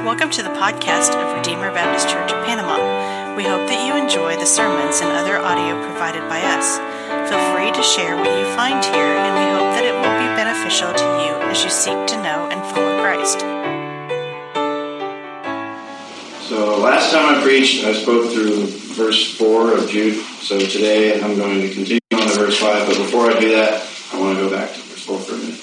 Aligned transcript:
Welcome 0.00 0.30
to 0.30 0.42
the 0.42 0.48
podcast 0.56 1.12
of 1.12 1.36
Redeemer 1.36 1.70
Baptist 1.76 2.08
Church 2.08 2.32
of 2.32 2.42
Panama. 2.46 3.36
We 3.36 3.44
hope 3.44 3.68
that 3.68 3.84
you 3.84 4.00
enjoy 4.00 4.32
the 4.40 4.48
sermons 4.48 5.04
and 5.04 5.12
other 5.12 5.36
audio 5.36 5.76
provided 5.84 6.24
by 6.24 6.40
us. 6.40 6.80
Feel 7.28 7.36
free 7.52 7.68
to 7.68 7.82
share 7.84 8.16
what 8.16 8.32
you 8.32 8.48
find 8.56 8.80
here, 8.80 8.96
and 8.96 9.32
we 9.36 9.44
hope 9.52 9.68
that 9.76 9.84
it 9.84 9.92
will 9.92 10.16
be 10.16 10.24
beneficial 10.40 10.88
to 10.96 11.04
you 11.04 11.36
as 11.52 11.62
you 11.62 11.68
seek 11.68 12.00
to 12.08 12.16
know 12.24 12.48
and 12.48 12.64
follow 12.72 12.96
Christ. 13.04 13.44
So, 16.48 16.80
last 16.80 17.12
time 17.12 17.36
I 17.36 17.42
preached, 17.44 17.84
I 17.84 17.92
spoke 17.92 18.32
through 18.32 18.72
verse 18.96 19.36
4 19.36 19.76
of 19.76 19.90
Jude. 19.90 20.24
So, 20.40 20.58
today 20.58 21.20
I'm 21.20 21.36
going 21.36 21.60
to 21.60 21.68
continue 21.74 22.00
on 22.14 22.24
to 22.24 22.40
verse 22.40 22.56
5. 22.56 22.88
But 22.88 22.96
before 22.96 23.30
I 23.30 23.38
do 23.38 23.50
that, 23.50 23.86
I 24.14 24.18
want 24.18 24.38
to 24.38 24.48
go 24.48 24.50
back 24.50 24.72
to 24.72 24.80
verse 24.80 25.04
4 25.04 25.18
for 25.20 25.34
a 25.34 25.38
minute. 25.44 25.60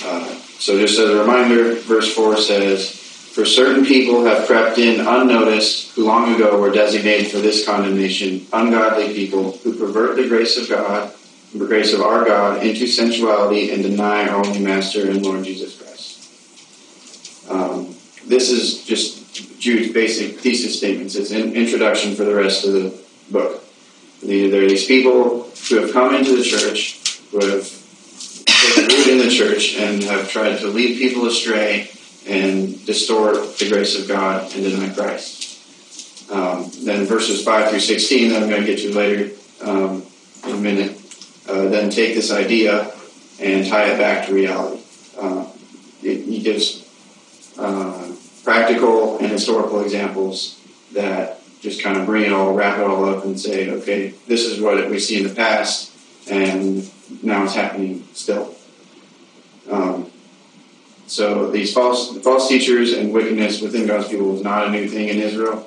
Uh, 0.00 0.32
so, 0.56 0.80
just 0.80 0.98
as 0.98 1.10
a 1.10 1.20
reminder, 1.20 1.74
verse 1.74 2.08
4 2.14 2.38
says, 2.38 2.95
For 3.36 3.44
certain 3.44 3.84
people 3.84 4.24
have 4.24 4.46
crept 4.46 4.78
in 4.78 4.98
unnoticed, 4.98 5.94
who 5.94 6.06
long 6.06 6.34
ago 6.34 6.58
were 6.58 6.70
designated 6.70 7.30
for 7.30 7.36
this 7.36 7.66
condemnation, 7.66 8.46
ungodly 8.50 9.12
people 9.12 9.58
who 9.58 9.78
pervert 9.78 10.16
the 10.16 10.26
grace 10.26 10.56
of 10.56 10.70
God, 10.70 11.12
the 11.54 11.66
grace 11.66 11.92
of 11.92 12.00
our 12.00 12.24
God, 12.24 12.62
into 12.64 12.86
sensuality 12.86 13.72
and 13.72 13.82
deny 13.82 14.26
our 14.26 14.42
only 14.42 14.60
Master 14.60 15.10
and 15.10 15.22
Lord 15.22 15.44
Jesus 15.44 15.78
Christ. 15.78 17.50
Um, 17.50 17.94
this 18.26 18.50
is 18.50 18.86
just 18.86 19.60
Jude's 19.60 19.92
basic 19.92 20.40
thesis 20.40 20.78
statements. 20.78 21.14
It's 21.14 21.30
an 21.30 21.52
introduction 21.52 22.14
for 22.14 22.24
the 22.24 22.34
rest 22.34 22.64
of 22.64 22.72
the 22.72 22.98
book. 23.30 23.62
There 24.22 24.64
are 24.64 24.66
these 24.66 24.86
people 24.86 25.50
who 25.68 25.82
have 25.82 25.92
come 25.92 26.14
into 26.14 26.34
the 26.34 26.42
church, 26.42 27.20
who 27.32 27.44
have 27.44 27.68
taken 28.46 28.84
root 28.84 29.06
in 29.08 29.18
the 29.18 29.30
church, 29.30 29.76
and 29.76 30.02
have 30.04 30.30
tried 30.30 30.56
to 30.60 30.68
lead 30.68 30.96
people 30.96 31.26
astray 31.26 31.90
and 32.28 32.84
distort 32.86 33.58
the 33.58 33.68
grace 33.68 33.98
of 34.00 34.08
God 34.08 34.52
and 34.54 34.62
deny 34.62 34.92
Christ. 34.92 36.30
Um, 36.30 36.70
then 36.82 37.06
verses 37.06 37.44
5 37.44 37.70
through 37.70 37.80
16, 37.80 38.30
that 38.30 38.42
I'm 38.42 38.48
going 38.48 38.62
to 38.62 38.66
get 38.66 38.80
to 38.80 38.94
later 38.94 39.34
um, 39.62 40.04
in 40.44 40.50
a 40.50 40.58
minute, 40.58 41.00
uh, 41.48 41.68
then 41.68 41.90
take 41.90 42.14
this 42.14 42.32
idea 42.32 42.92
and 43.38 43.66
tie 43.66 43.92
it 43.92 43.98
back 43.98 44.26
to 44.26 44.34
reality. 44.34 44.82
Uh, 45.18 45.46
it, 46.02 46.24
he 46.24 46.40
gives 46.40 46.84
uh, 47.58 48.12
practical 48.42 49.18
and 49.18 49.28
historical 49.28 49.82
examples 49.82 50.60
that 50.92 51.40
just 51.60 51.82
kind 51.82 51.96
of 51.96 52.06
bring 52.06 52.24
it 52.24 52.32
all, 52.32 52.54
wrap 52.54 52.78
it 52.78 52.84
all 52.84 53.04
up, 53.04 53.24
and 53.24 53.38
say, 53.38 53.70
okay, 53.70 54.14
this 54.26 54.44
is 54.44 54.60
what 54.60 54.90
we 54.90 54.98
see 54.98 55.18
in 55.18 55.28
the 55.28 55.34
past, 55.34 55.92
and 56.28 56.90
now 57.22 57.44
it's 57.44 57.54
happening 57.54 58.06
still. 58.12 58.54
Um, 59.70 60.10
so 61.06 61.50
these 61.50 61.72
false 61.72 62.16
false 62.18 62.48
teachers 62.48 62.92
and 62.92 63.12
wickedness 63.12 63.60
within 63.60 63.86
God's 63.86 64.08
people 64.08 64.34
is 64.36 64.42
not 64.42 64.66
a 64.66 64.70
new 64.70 64.88
thing 64.88 65.08
in 65.08 65.18
Israel. 65.18 65.66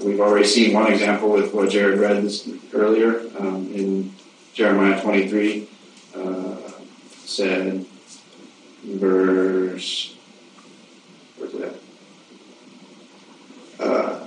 We've 0.00 0.20
already 0.20 0.46
seen 0.46 0.74
one 0.74 0.92
example 0.92 1.30
with 1.30 1.52
what 1.52 1.70
Jared 1.70 1.98
read 1.98 2.22
this 2.22 2.48
earlier 2.72 3.22
um, 3.38 3.72
in 3.74 4.14
Jeremiah 4.54 5.00
23. 5.00 5.68
Uh, 6.14 6.56
said 7.24 7.84
verse 8.84 10.14
where's 11.36 11.54
it? 11.54 11.82
Uh, 13.80 14.26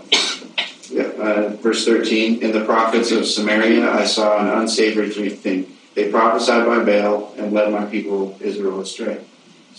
yeah, 0.89 1.03
uh, 1.03 1.49
verse 1.61 1.85
13. 1.85 2.43
In 2.43 2.51
the 2.51 2.65
prophets 2.65 3.11
of 3.11 3.25
Samaria, 3.25 3.89
I 3.91 4.05
saw 4.05 4.39
an 4.39 4.61
unsavory 4.61 5.09
thing. 5.29 5.75
They 5.95 6.11
prophesied 6.11 6.65
by 6.65 6.83
Baal 6.83 7.33
and 7.37 7.53
led 7.53 7.71
my 7.71 7.85
people 7.85 8.37
Israel 8.41 8.81
astray. 8.81 9.19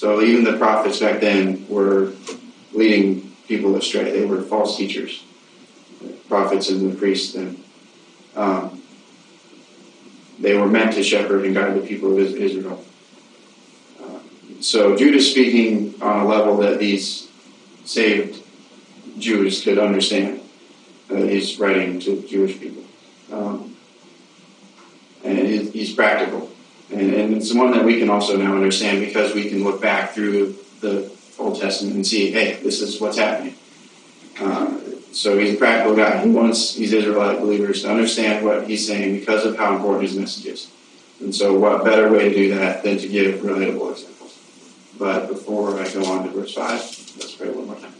So 0.00 0.22
even 0.22 0.44
the 0.44 0.56
prophets 0.56 1.00
back 1.00 1.20
then 1.20 1.66
were 1.68 2.14
leading 2.72 3.36
people 3.46 3.76
astray. 3.76 4.10
They 4.10 4.24
were 4.24 4.40
false 4.40 4.78
teachers, 4.78 5.22
prophets 6.26 6.70
and 6.70 6.90
the 6.90 6.96
priests. 6.96 7.34
Then 7.34 7.62
um, 8.34 8.80
they 10.38 10.56
were 10.56 10.68
meant 10.68 10.94
to 10.94 11.02
shepherd 11.02 11.44
and 11.44 11.54
guide 11.54 11.74
the 11.74 11.86
people 11.86 12.12
of 12.12 12.18
Israel. 12.18 12.82
Uh, 14.02 14.20
so 14.62 14.96
Jude 14.96 15.16
is 15.16 15.30
speaking 15.30 16.00
on 16.00 16.20
a 16.20 16.26
level 16.26 16.56
that 16.56 16.78
these 16.78 17.28
saved 17.84 18.42
Jews 19.18 19.62
could 19.62 19.78
understand. 19.78 20.40
Uh, 21.10 21.16
he's 21.16 21.58
writing 21.58 22.00
to 22.00 22.26
Jewish 22.26 22.58
people. 22.58 22.84
Um, 23.30 23.76
and 25.24 25.36
he's 25.46 25.92
practical. 25.92 26.50
And, 26.92 27.14
and, 27.14 27.36
it's 27.36 27.54
one 27.54 27.70
that 27.72 27.84
we 27.84 27.98
can 27.98 28.10
also 28.10 28.36
now 28.36 28.54
understand 28.54 29.04
because 29.04 29.34
we 29.34 29.48
can 29.48 29.62
look 29.62 29.80
back 29.80 30.10
through 30.10 30.56
the 30.80 31.10
Old 31.38 31.60
Testament 31.60 31.94
and 31.94 32.06
see, 32.06 32.32
hey, 32.32 32.54
this 32.62 32.80
is 32.80 33.00
what's 33.00 33.18
happening. 33.18 33.54
Uh, 34.40 34.76
so 35.12 35.38
he's 35.38 35.54
a 35.54 35.56
practical 35.56 35.94
guy. 35.94 36.24
He 36.24 36.30
wants 36.30 36.74
these 36.74 36.92
Israelite 36.92 37.40
believers 37.40 37.82
to 37.82 37.90
understand 37.90 38.44
what 38.44 38.66
he's 38.66 38.86
saying 38.86 39.18
because 39.20 39.44
of 39.44 39.56
how 39.56 39.76
important 39.76 40.08
his 40.08 40.16
message 40.16 40.46
is. 40.46 40.70
And 41.20 41.34
so, 41.34 41.58
what 41.58 41.84
better 41.84 42.10
way 42.10 42.30
to 42.30 42.34
do 42.34 42.54
that 42.54 42.82
than 42.82 42.98
to 42.98 43.08
give 43.08 43.40
relatable 43.40 43.92
examples? 43.92 44.38
But 44.98 45.28
before 45.28 45.78
I 45.78 45.88
go 45.92 46.04
on 46.06 46.24
to 46.24 46.30
verse 46.30 46.54
5, 46.54 46.68
let's 46.70 47.32
pray 47.32 47.50
one 47.50 47.66
more 47.66 47.76
time. 47.76 47.92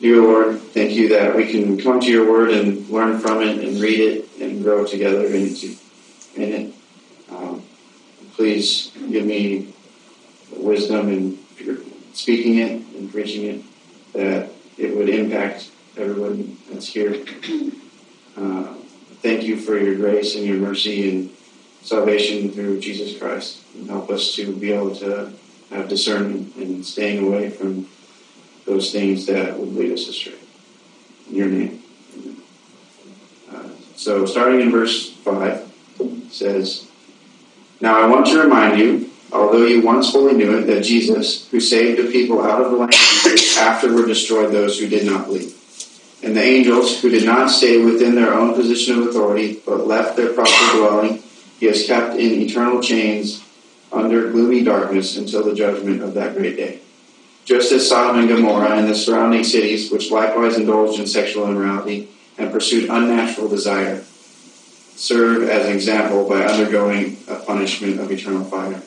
Dear 0.00 0.22
Lord, 0.22 0.60
thank 0.60 0.92
you 0.92 1.08
that 1.10 1.34
we 1.34 1.46
can 1.46 1.78
come 1.78 2.00
to 2.00 2.10
your 2.10 2.30
word 2.30 2.50
and 2.50 2.88
learn 2.88 3.18
from 3.18 3.40
it 3.42 3.64
and 3.64 3.80
read 3.80 4.00
it 4.00 4.28
and 4.40 4.62
grow 4.62 4.84
together 4.84 5.26
in 5.26 5.46
it. 6.36 6.74
Please 8.36 8.92
give 9.10 9.24
me 9.24 9.72
wisdom 10.50 11.08
in 11.08 11.38
speaking 12.12 12.58
it 12.58 12.82
and 12.96 13.10
preaching 13.10 13.44
it, 13.44 13.62
that 14.12 14.50
it 14.76 14.94
would 14.94 15.08
impact 15.08 15.70
everyone 15.96 16.56
that's 16.70 16.86
here. 16.88 17.24
Uh, 18.36 18.74
thank 19.22 19.42
you 19.42 19.56
for 19.56 19.78
your 19.78 19.94
grace 19.94 20.36
and 20.36 20.44
your 20.44 20.58
mercy 20.58 21.08
and 21.08 21.30
salvation 21.80 22.50
through 22.50 22.78
Jesus 22.78 23.18
Christ. 23.18 23.62
And 23.74 23.88
help 23.88 24.10
us 24.10 24.34
to 24.34 24.54
be 24.54 24.72
able 24.72 24.94
to 24.96 25.32
have 25.70 25.88
discernment 25.88 26.54
and 26.56 26.84
staying 26.84 27.26
away 27.26 27.48
from 27.48 27.88
those 28.66 28.92
things 28.92 29.24
that 29.26 29.58
would 29.58 29.74
lead 29.74 29.92
us 29.92 30.08
astray. 30.08 30.34
In 31.30 31.36
your 31.36 31.48
name. 31.48 31.82
Uh, 33.50 33.70
so, 33.94 34.26
starting 34.26 34.60
in 34.60 34.70
verse 34.70 35.10
5, 35.10 35.72
says, 36.30 36.85
Now 37.80 38.00
I 38.00 38.06
want 38.06 38.26
to 38.26 38.40
remind 38.40 38.78
you, 38.78 39.10
although 39.32 39.64
you 39.64 39.82
once 39.82 40.10
fully 40.10 40.34
knew 40.34 40.58
it, 40.58 40.66
that 40.66 40.84
Jesus, 40.84 41.48
who 41.50 41.60
saved 41.60 42.00
the 42.00 42.10
people 42.10 42.42
out 42.42 42.62
of 42.62 42.70
the 42.70 42.76
land 42.76 42.94
afterward 43.58 44.06
destroyed 44.06 44.52
those 44.52 44.78
who 44.78 44.88
did 44.88 45.06
not 45.06 45.26
believe. 45.26 45.54
And 46.22 46.36
the 46.36 46.42
angels, 46.42 47.00
who 47.00 47.10
did 47.10 47.24
not 47.24 47.50
stay 47.50 47.84
within 47.84 48.14
their 48.14 48.34
own 48.34 48.54
position 48.54 48.98
of 48.98 49.06
authority, 49.06 49.60
but 49.66 49.86
left 49.86 50.16
their 50.16 50.32
proper 50.32 50.76
dwelling, 50.76 51.22
he 51.60 51.66
has 51.66 51.86
kept 51.86 52.16
in 52.16 52.40
eternal 52.40 52.82
chains 52.82 53.44
under 53.92 54.30
gloomy 54.30 54.64
darkness 54.64 55.16
until 55.16 55.44
the 55.44 55.54
judgment 55.54 56.02
of 56.02 56.14
that 56.14 56.34
great 56.34 56.56
day 56.56 56.80
just 57.46 57.70
as 57.70 57.88
Sodom 57.88 58.18
and 58.18 58.28
Gomorrah 58.28 58.76
and 58.76 58.88
the 58.88 58.94
surrounding 58.94 59.44
cities, 59.44 59.90
which 59.90 60.10
likewise 60.10 60.58
indulged 60.58 60.98
in 60.98 61.06
sexual 61.06 61.48
immorality 61.48 62.08
and 62.36 62.52
pursued 62.52 62.90
unnatural 62.90 63.48
desire, 63.48 64.04
serve 64.96 65.48
as 65.48 65.66
an 65.66 65.72
example 65.72 66.28
by 66.28 66.44
undergoing 66.44 67.18
a 67.28 67.36
punishment 67.36 68.00
of 68.00 68.10
eternal 68.10 68.44
fire. 68.44 68.82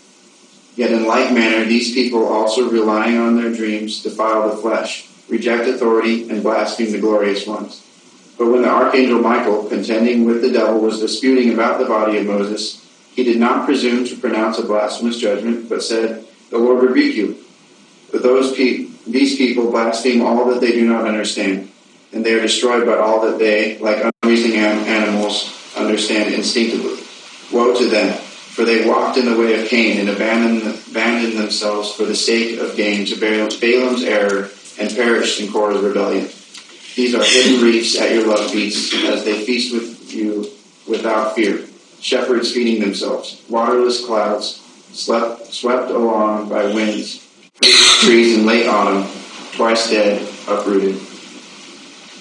Yet 0.75 0.91
in 0.91 1.05
like 1.05 1.33
manner, 1.33 1.65
these 1.65 1.93
people 1.93 2.25
also 2.25 2.69
relying 2.69 3.17
on 3.17 3.35
their 3.35 3.53
dreams 3.53 4.01
defile 4.01 4.49
the 4.49 4.57
flesh, 4.57 5.07
reject 5.27 5.67
authority, 5.67 6.29
and 6.29 6.41
blaspheme 6.41 6.91
the 6.91 6.99
glorious 6.99 7.45
ones. 7.45 7.85
But 8.37 8.47
when 8.47 8.61
the 8.61 8.69
archangel 8.69 9.19
Michael, 9.19 9.65
contending 9.65 10.25
with 10.25 10.41
the 10.41 10.51
devil, 10.51 10.79
was 10.79 11.01
disputing 11.01 11.53
about 11.53 11.79
the 11.79 11.85
body 11.85 12.17
of 12.17 12.25
Moses, 12.25 12.85
he 13.13 13.23
did 13.23 13.37
not 13.37 13.65
presume 13.65 14.05
to 14.05 14.15
pronounce 14.15 14.57
a 14.57 14.63
blasphemous 14.63 15.19
judgment, 15.19 15.67
but 15.67 15.83
said, 15.83 16.25
The 16.49 16.57
Lord 16.57 16.81
rebuke 16.81 17.15
you. 17.15 17.37
But 18.11 18.23
those 18.23 18.55
pe- 18.55 18.87
these 19.05 19.35
people 19.35 19.69
blaspheme 19.69 20.21
all 20.21 20.45
that 20.45 20.61
they 20.61 20.71
do 20.71 20.87
not 20.87 21.05
understand, 21.05 21.69
and 22.13 22.25
they 22.25 22.33
are 22.33 22.41
destroyed 22.41 22.85
by 22.85 22.95
all 22.95 23.21
that 23.21 23.37
they, 23.37 23.77
like 23.79 24.09
unreasoning 24.23 24.57
animals, 24.57 25.58
understand 25.79 26.33
instinctively. 26.33 27.03
Woe 27.51 27.77
to 27.77 27.87
them, 27.87 28.13
for 28.17 28.65
they 28.65 28.87
walked 28.87 29.17
in 29.17 29.25
the 29.25 29.37
way 29.37 29.59
of 29.59 29.67
Cain 29.67 29.99
and 29.99 30.09
abandoned, 30.09 30.79
abandoned 30.89 31.37
themselves 31.37 31.93
for 31.93 32.03
the 32.03 32.15
sake 32.15 32.59
of 32.59 32.75
gain 32.75 33.05
to 33.05 33.15
Balaam's 33.15 34.03
error 34.03 34.49
and 34.79 34.95
perished 34.95 35.39
in 35.39 35.51
Korah's 35.51 35.81
rebellion. 35.81 36.29
These 36.95 37.15
are 37.15 37.23
hidden 37.23 37.61
reefs 37.65 37.99
at 37.99 38.11
your 38.11 38.27
love 38.27 38.51
feasts, 38.51 38.93
as 39.05 39.23
they 39.25 39.45
feast 39.45 39.73
with 39.73 40.13
you 40.13 40.49
without 40.87 41.35
fear. 41.35 41.65
Shepherds 42.01 42.53
feeding 42.53 42.81
themselves, 42.81 43.43
waterless 43.49 44.05
clouds, 44.05 44.61
slept, 44.93 45.47
swept 45.47 45.91
along 45.91 46.49
by 46.49 46.65
winds 46.73 47.25
trees 47.61 48.37
in 48.37 48.45
late 48.45 48.67
autumn, 48.67 49.07
twice 49.53 49.89
dead, 49.89 50.21
uprooted. 50.47 50.95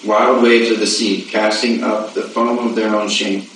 Wild 0.06 0.42
waves 0.42 0.70
of 0.70 0.78
the 0.78 0.86
sea, 0.86 1.22
casting 1.22 1.82
up 1.82 2.14
the 2.14 2.22
foam 2.22 2.58
of 2.58 2.74
their 2.74 2.94
own 2.94 3.08
shame. 3.08 3.46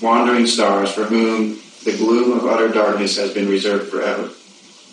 Wandering 0.00 0.46
stars, 0.46 0.90
for 0.90 1.04
whom 1.04 1.60
the 1.84 1.96
gloom 1.96 2.38
of 2.38 2.46
utter 2.46 2.68
darkness 2.68 3.16
has 3.16 3.32
been 3.34 3.48
reserved 3.48 3.90
forever. 3.90 4.30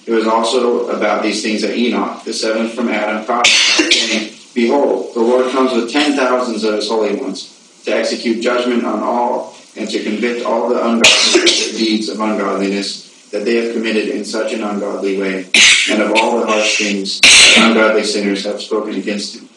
It 0.05 0.11
was 0.11 0.27
also 0.27 0.89
about 0.89 1.23
these 1.23 1.41
things 1.41 1.61
that 1.61 1.77
Enoch, 1.77 2.23
the 2.23 2.33
seventh 2.33 2.73
from 2.73 2.89
Adam, 2.89 3.25
prophesied, 3.25 3.93
saying, 3.93 4.33
Behold, 4.53 5.13
the 5.13 5.19
Lord 5.19 5.51
comes 5.51 5.73
with 5.73 5.91
ten 5.91 6.15
thousands 6.15 6.63
of 6.63 6.75
his 6.75 6.89
holy 6.89 7.15
ones 7.15 7.81
to 7.85 7.91
execute 7.91 8.41
judgment 8.41 8.83
on 8.85 9.01
all 9.01 9.55
and 9.75 9.89
to 9.89 10.03
convict 10.03 10.45
all 10.45 10.67
the 10.69 10.83
ungodly 10.83 11.41
deeds 11.77 12.09
of 12.09 12.19
ungodliness 12.19 13.29
that 13.29 13.45
they 13.45 13.55
have 13.55 13.73
committed 13.73 14.09
in 14.09 14.25
such 14.25 14.53
an 14.53 14.63
ungodly 14.63 15.19
way, 15.19 15.45
and 15.91 16.01
of 16.01 16.11
all 16.13 16.39
the 16.39 16.47
harsh 16.47 16.79
things 16.79 17.21
that 17.21 17.69
ungodly 17.69 18.03
sinners 18.03 18.43
have 18.43 18.61
spoken 18.61 18.95
against 18.95 19.37
him. 19.37 19.48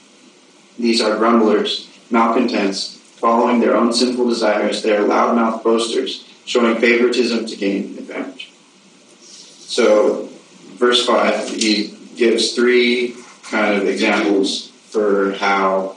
These 0.79 1.01
are 1.01 1.17
grumblers, 1.17 1.89
malcontents, 2.11 2.99
following 3.17 3.61
their 3.61 3.77
own 3.77 3.93
sinful 3.93 4.29
desires. 4.29 4.83
They 4.83 4.97
are 4.97 5.05
loudmouth 5.05 5.63
boasters, 5.63 6.29
showing 6.45 6.77
favoritism 6.77 7.47
to 7.47 7.57
gain 7.57 7.97
advantage. 7.99 8.51
So, 9.21 10.29
verse 10.75 11.07
5, 11.07 11.51
he 11.51 11.97
gives 12.17 12.55
three 12.55 13.17
kind 13.45 13.81
of 13.81 13.89
examples 13.89 14.69
for 14.91 15.33
how, 15.33 15.97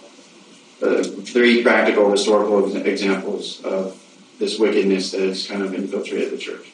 uh, 0.82 1.04
three 1.04 1.64
practical 1.64 2.12
historical 2.12 2.76
examples 2.76 3.64
of 3.64 4.02
this 4.40 4.60
wickedness 4.60 5.12
that 5.12 5.22
has 5.22 5.48
kind 5.48 5.64
of 5.64 5.74
infiltrated 5.74 6.32
the 6.32 6.38
church. 6.38 6.72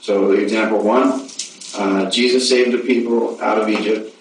So, 0.00 0.32
example 0.32 0.82
one 0.82 1.28
uh, 1.76 2.10
Jesus 2.10 2.48
saved 2.48 2.72
the 2.72 2.78
people 2.78 3.40
out 3.42 3.58
of 3.58 3.68
Egypt 3.68 4.14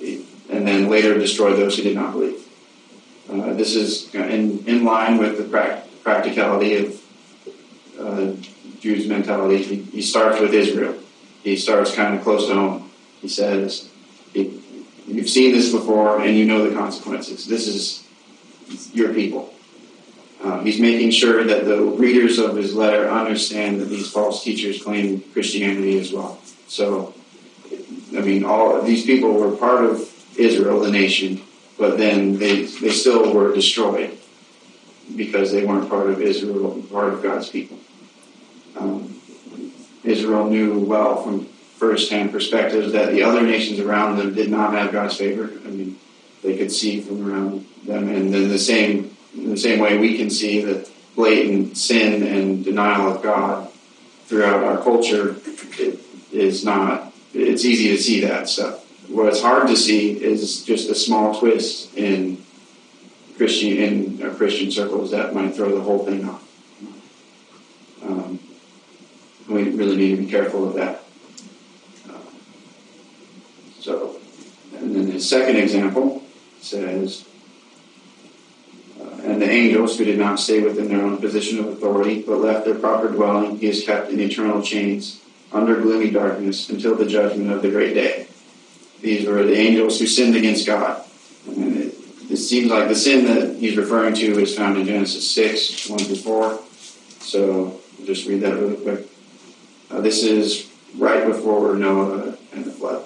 and 0.00 0.66
then 0.66 0.88
later 0.88 1.18
destroyed 1.18 1.58
those 1.58 1.76
who 1.76 1.82
did 1.82 1.94
not 1.94 2.12
believe. 2.12 2.46
Uh, 3.30 3.52
this 3.52 3.76
is 3.76 4.12
in, 4.14 4.64
in 4.66 4.84
line 4.84 5.16
with 5.18 5.38
the 5.38 5.44
pra- 5.44 5.84
practicality 6.02 6.76
of 6.76 7.02
uh, 7.98 8.32
Jews' 8.80 9.06
mentality. 9.06 9.62
He, 9.62 9.82
he, 9.82 10.02
starts 10.02 10.40
with 10.40 10.52
Israel. 10.52 10.96
He 11.44 11.56
starts 11.56 11.94
kind 11.94 12.16
of 12.16 12.22
close 12.22 12.48
to 12.48 12.54
home. 12.54 12.90
He 13.20 13.28
says, 13.28 13.88
You've 14.32 15.28
seen 15.28 15.52
this 15.52 15.72
before 15.72 16.20
and 16.20 16.36
you 16.36 16.44
know 16.44 16.68
the 16.68 16.74
consequences. 16.74 17.46
This 17.46 17.66
is 17.66 18.06
your 18.92 19.12
people. 19.12 19.52
Um, 20.42 20.64
he's 20.64 20.80
making 20.80 21.10
sure 21.10 21.44
that 21.44 21.64
the 21.66 21.82
readers 21.82 22.38
of 22.38 22.56
his 22.56 22.74
letter 22.74 23.08
understand 23.10 23.80
that 23.80 23.86
these 23.86 24.10
false 24.10 24.42
teachers 24.42 24.82
claim 24.82 25.20
Christianity 25.32 25.98
as 25.98 26.12
well. 26.12 26.38
So, 26.66 27.14
I 28.16 28.20
mean, 28.20 28.44
all 28.44 28.80
these 28.82 29.04
people 29.04 29.34
were 29.34 29.54
part 29.56 29.84
of 29.84 30.08
Israel, 30.38 30.80
the 30.80 30.90
nation, 30.90 31.42
but 31.80 31.96
then 31.96 32.38
they 32.38 32.64
they 32.64 32.90
still 32.90 33.34
were 33.34 33.54
destroyed 33.54 34.16
because 35.16 35.50
they 35.50 35.64
weren't 35.64 35.88
part 35.88 36.10
of 36.10 36.20
Israel, 36.20 36.80
part 36.92 37.14
of 37.14 37.22
God's 37.22 37.48
people. 37.48 37.78
Um, 38.76 39.18
Israel 40.04 40.48
knew 40.48 40.78
well 40.78 41.22
from 41.24 41.46
firsthand 41.78 42.30
perspective 42.32 42.92
that 42.92 43.12
the 43.12 43.22
other 43.22 43.40
nations 43.40 43.80
around 43.80 44.18
them 44.18 44.34
did 44.34 44.50
not 44.50 44.74
have 44.74 44.92
God's 44.92 45.16
favor. 45.16 45.50
I 45.64 45.70
mean, 45.70 45.98
they 46.42 46.56
could 46.58 46.70
see 46.70 47.00
from 47.00 47.28
around 47.28 47.66
them, 47.84 48.08
and 48.08 48.32
then 48.32 48.48
the 48.48 48.58
same 48.58 49.16
in 49.34 49.50
the 49.50 49.56
same 49.56 49.78
way 49.78 49.96
we 49.96 50.18
can 50.18 50.28
see 50.28 50.60
that 50.60 50.88
blatant 51.16 51.78
sin 51.78 52.22
and 52.22 52.62
denial 52.62 53.10
of 53.10 53.22
God 53.22 53.70
throughout 54.26 54.62
our 54.62 54.82
culture 54.82 55.36
is 56.30 56.62
not. 56.62 57.10
It's 57.32 57.64
easy 57.64 57.88
to 57.88 57.98
see 58.02 58.20
that 58.20 58.50
stuff. 58.50 58.84
What's 59.10 59.42
hard 59.42 59.68
to 59.68 59.76
see 59.76 60.22
is 60.22 60.64
just 60.64 60.88
a 60.88 60.94
small 60.94 61.38
twist 61.38 61.96
in 61.96 62.44
Christian 63.36 63.76
in 63.76 64.36
Christian 64.36 64.70
circles 64.70 65.10
that 65.10 65.34
might 65.34 65.54
throw 65.54 65.74
the 65.74 65.80
whole 65.80 66.04
thing 66.04 66.28
off. 66.28 66.46
Um, 68.02 68.38
we 69.48 69.70
really 69.70 69.96
need 69.96 70.16
to 70.16 70.22
be 70.22 70.30
careful 70.30 70.68
of 70.68 70.74
that. 70.74 71.02
Uh, 72.08 72.18
so, 73.80 74.16
and 74.76 74.94
then 74.94 75.10
the 75.10 75.20
second 75.20 75.56
example 75.56 76.22
says 76.60 77.24
and 79.24 79.40
the 79.40 79.50
angels 79.50 79.98
who 79.98 80.04
did 80.04 80.18
not 80.18 80.40
stay 80.40 80.60
within 80.60 80.88
their 80.88 81.02
own 81.02 81.18
position 81.18 81.58
of 81.58 81.68
authority, 81.68 82.22
but 82.22 82.38
left 82.38 82.64
their 82.64 82.74
proper 82.74 83.08
dwelling, 83.08 83.58
he 83.58 83.68
is 83.68 83.84
kept 83.84 84.10
in 84.10 84.20
eternal 84.20 84.62
chains, 84.62 85.20
under 85.52 85.80
gloomy 85.80 86.10
darkness, 86.10 86.68
until 86.68 86.94
the 86.94 87.06
judgment 87.06 87.50
of 87.50 87.62
the 87.62 87.70
great 87.70 87.94
day. 87.94 88.26
These 89.00 89.26
were 89.26 89.44
the 89.44 89.56
angels 89.56 89.98
who 89.98 90.06
sinned 90.06 90.36
against 90.36 90.66
God. 90.66 91.04
It, 91.48 91.94
it 92.30 92.36
seems 92.36 92.70
like 92.70 92.88
the 92.88 92.94
sin 92.94 93.24
that 93.24 93.56
he's 93.56 93.76
referring 93.76 94.14
to 94.14 94.40
is 94.40 94.56
found 94.56 94.76
in 94.78 94.86
Genesis 94.86 95.30
6, 95.30 95.88
1 95.88 95.98
through 96.00 96.16
4. 96.16 96.60
So 97.20 97.80
will 98.00 98.06
just 98.06 98.26
read 98.26 98.40
that 98.42 98.54
really 98.54 98.76
quick. 98.76 99.06
Uh, 99.90 100.00
this 100.00 100.22
is 100.22 100.70
right 100.96 101.26
before 101.26 101.74
Noah 101.74 102.36
and 102.52 102.64
the 102.64 102.70
flood. 102.70 103.04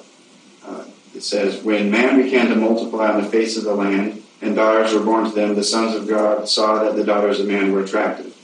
Uh, 0.64 0.85
it 1.14 1.23
says, 1.23 1.62
When 1.62 1.91
man 1.91 2.23
began 2.23 2.49
to 2.49 2.56
multiply 2.56 3.11
on 3.11 3.23
the 3.23 3.29
face 3.29 3.56
of 3.56 3.64
the 3.64 3.75
land, 3.75 4.23
and 4.41 4.56
daughters 4.56 4.93
were 4.93 5.05
born 5.05 5.25
to 5.25 5.31
them, 5.31 5.55
the 5.55 5.64
sons 5.64 5.94
of 5.94 6.06
God 6.06 6.49
saw 6.49 6.85
that 6.85 6.96
the 6.96 7.05
daughters 7.05 7.41
of 7.41 7.46
man 7.46 7.73
were 7.73 7.82
attractive, 7.82 8.37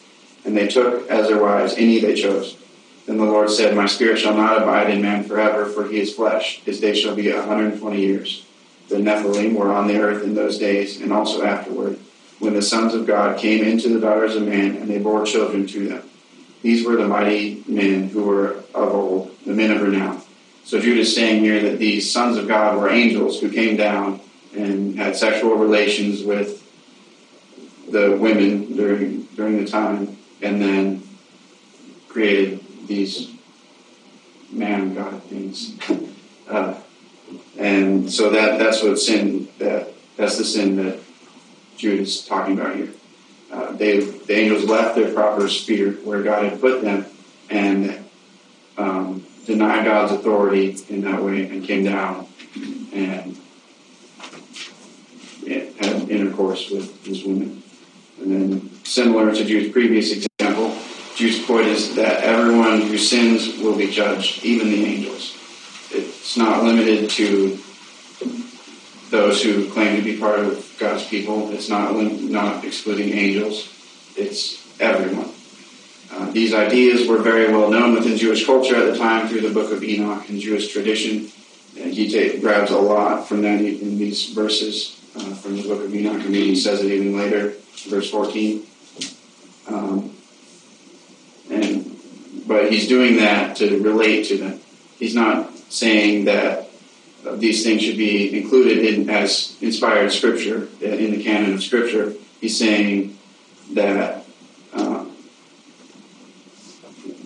and 0.44 0.56
they 0.56 0.66
took 0.66 1.08
as 1.10 1.28
their 1.28 1.42
wives 1.42 1.74
any 1.76 2.00
they 2.00 2.14
chose. 2.14 2.56
Then 3.10 3.18
the 3.18 3.24
Lord 3.24 3.50
said, 3.50 3.74
My 3.74 3.86
spirit 3.86 4.20
shall 4.20 4.36
not 4.36 4.62
abide 4.62 4.88
in 4.88 5.02
man 5.02 5.24
forever, 5.24 5.66
for 5.66 5.88
he 5.88 5.98
is 5.98 6.14
flesh. 6.14 6.60
His 6.60 6.78
days 6.78 6.96
shall 6.96 7.16
be 7.16 7.28
a 7.30 7.38
120 7.38 8.00
years. 8.00 8.46
The 8.88 8.98
Nephilim 8.98 9.56
were 9.56 9.72
on 9.72 9.88
the 9.88 9.98
earth 9.98 10.22
in 10.22 10.36
those 10.36 10.58
days, 10.58 11.00
and 11.00 11.12
also 11.12 11.42
afterward, 11.42 11.98
when 12.38 12.54
the 12.54 12.62
sons 12.62 12.94
of 12.94 13.08
God 13.08 13.36
came 13.36 13.64
into 13.64 13.88
the 13.88 13.98
daughters 13.98 14.36
of 14.36 14.46
man, 14.46 14.76
and 14.76 14.88
they 14.88 14.98
bore 14.98 15.24
children 15.24 15.66
to 15.66 15.88
them. 15.88 16.08
These 16.62 16.86
were 16.86 16.94
the 16.94 17.08
mighty 17.08 17.64
men 17.66 18.10
who 18.10 18.22
were 18.22 18.62
of 18.76 18.94
old, 18.94 19.36
the 19.44 19.54
men 19.54 19.72
of 19.72 19.82
renown. 19.82 20.22
So 20.62 20.78
Judah 20.78 21.00
is 21.00 21.12
saying 21.12 21.42
here 21.42 21.60
that 21.62 21.80
these 21.80 22.12
sons 22.12 22.36
of 22.36 22.46
God 22.46 22.78
were 22.78 22.90
angels 22.90 23.40
who 23.40 23.50
came 23.50 23.76
down 23.76 24.20
and 24.54 24.96
had 24.96 25.16
sexual 25.16 25.56
relations 25.56 26.22
with 26.22 26.64
the 27.90 28.16
women 28.16 28.76
during 28.76 29.22
during 29.34 29.64
the 29.64 29.68
time, 29.68 30.16
and 30.42 30.62
then 30.62 31.02
created 32.06 32.59
these 32.90 33.30
man 34.50 34.94
god 34.94 35.22
things. 35.24 35.78
uh, 36.48 36.74
and 37.56 38.10
so 38.12 38.30
that 38.30 38.58
that's 38.58 38.82
what 38.82 38.98
sin 38.98 39.48
that 39.58 39.88
that's 40.16 40.36
the 40.36 40.44
sin 40.44 40.76
that 40.76 40.98
Jude 41.76 42.00
is 42.00 42.26
talking 42.26 42.58
about 42.58 42.76
here. 42.76 42.90
Uh, 43.50 43.72
they 43.72 44.00
the 44.00 44.34
angels 44.34 44.64
left 44.64 44.96
their 44.96 45.12
proper 45.14 45.48
sphere 45.48 45.92
where 46.04 46.22
God 46.22 46.44
had 46.44 46.60
put 46.60 46.82
them, 46.82 47.06
and 47.48 48.04
um, 48.76 49.24
denied 49.46 49.84
God's 49.84 50.12
authority 50.12 50.76
in 50.88 51.02
that 51.02 51.22
way, 51.22 51.48
and 51.48 51.64
came 51.64 51.84
down 51.84 52.26
and 52.92 53.36
had 55.46 56.10
intercourse 56.10 56.70
with 56.70 57.02
these 57.04 57.24
women. 57.24 57.62
And 58.20 58.32
then, 58.32 58.84
similar 58.84 59.32
to 59.34 59.44
Jude's 59.44 59.72
previous 59.72 60.12
example, 60.12 60.29
Jude's 61.20 61.44
point 61.44 61.66
is 61.66 61.96
that 61.96 62.22
everyone 62.22 62.80
who 62.80 62.96
sins 62.96 63.58
will 63.58 63.76
be 63.76 63.90
judged, 63.90 64.42
even 64.42 64.70
the 64.70 64.86
angels. 64.86 65.36
It's 65.90 66.34
not 66.38 66.64
limited 66.64 67.10
to 67.10 67.58
those 69.10 69.42
who 69.42 69.68
claim 69.70 69.96
to 69.96 70.02
be 70.02 70.16
part 70.16 70.38
of 70.38 70.74
God's 70.80 71.06
people. 71.06 71.52
It's 71.52 71.68
not 71.68 71.94
not 71.94 72.64
excluding 72.64 73.10
angels. 73.10 73.68
It's 74.16 74.66
everyone. 74.80 75.28
Uh, 76.10 76.30
these 76.30 76.54
ideas 76.54 77.06
were 77.06 77.18
very 77.18 77.52
well 77.52 77.70
known 77.70 77.94
within 77.94 78.16
Jewish 78.16 78.46
culture 78.46 78.76
at 78.76 78.90
the 78.90 78.96
time 78.96 79.28
through 79.28 79.42
the 79.42 79.50
Book 79.52 79.72
of 79.72 79.84
Enoch 79.84 80.26
and 80.30 80.40
Jewish 80.40 80.72
tradition. 80.72 81.30
And 81.78 81.92
he 81.92 82.10
take, 82.10 82.40
grabs 82.40 82.70
a 82.70 82.78
lot 82.78 83.28
from 83.28 83.42
that 83.42 83.60
in 83.60 83.98
these 83.98 84.30
verses 84.30 84.98
uh, 85.16 85.34
from 85.34 85.56
the 85.56 85.64
book 85.64 85.84
of 85.84 85.94
Enoch. 85.94 86.26
Mean, 86.26 86.46
he 86.46 86.56
says 86.56 86.82
it 86.82 86.90
even 86.90 87.14
later, 87.14 87.56
verse 87.90 88.10
14. 88.10 88.64
Um, 89.68 90.16
and 90.16 90.19
but 92.50 92.72
he's 92.72 92.88
doing 92.88 93.18
that 93.18 93.54
to 93.54 93.80
relate 93.80 94.24
to 94.24 94.36
them. 94.36 94.58
He's 94.98 95.14
not 95.14 95.56
saying 95.68 96.24
that 96.24 96.68
uh, 97.24 97.36
these 97.36 97.62
things 97.62 97.80
should 97.80 97.96
be 97.96 98.36
included 98.36 98.78
in 98.78 99.08
as 99.08 99.56
inspired 99.60 100.10
scripture 100.10 100.68
uh, 100.82 100.86
in 100.86 101.12
the 101.12 101.22
canon 101.22 101.54
of 101.54 101.62
scripture. 101.62 102.12
He's 102.40 102.58
saying 102.58 103.16
that 103.74 104.24
um, 104.72 105.16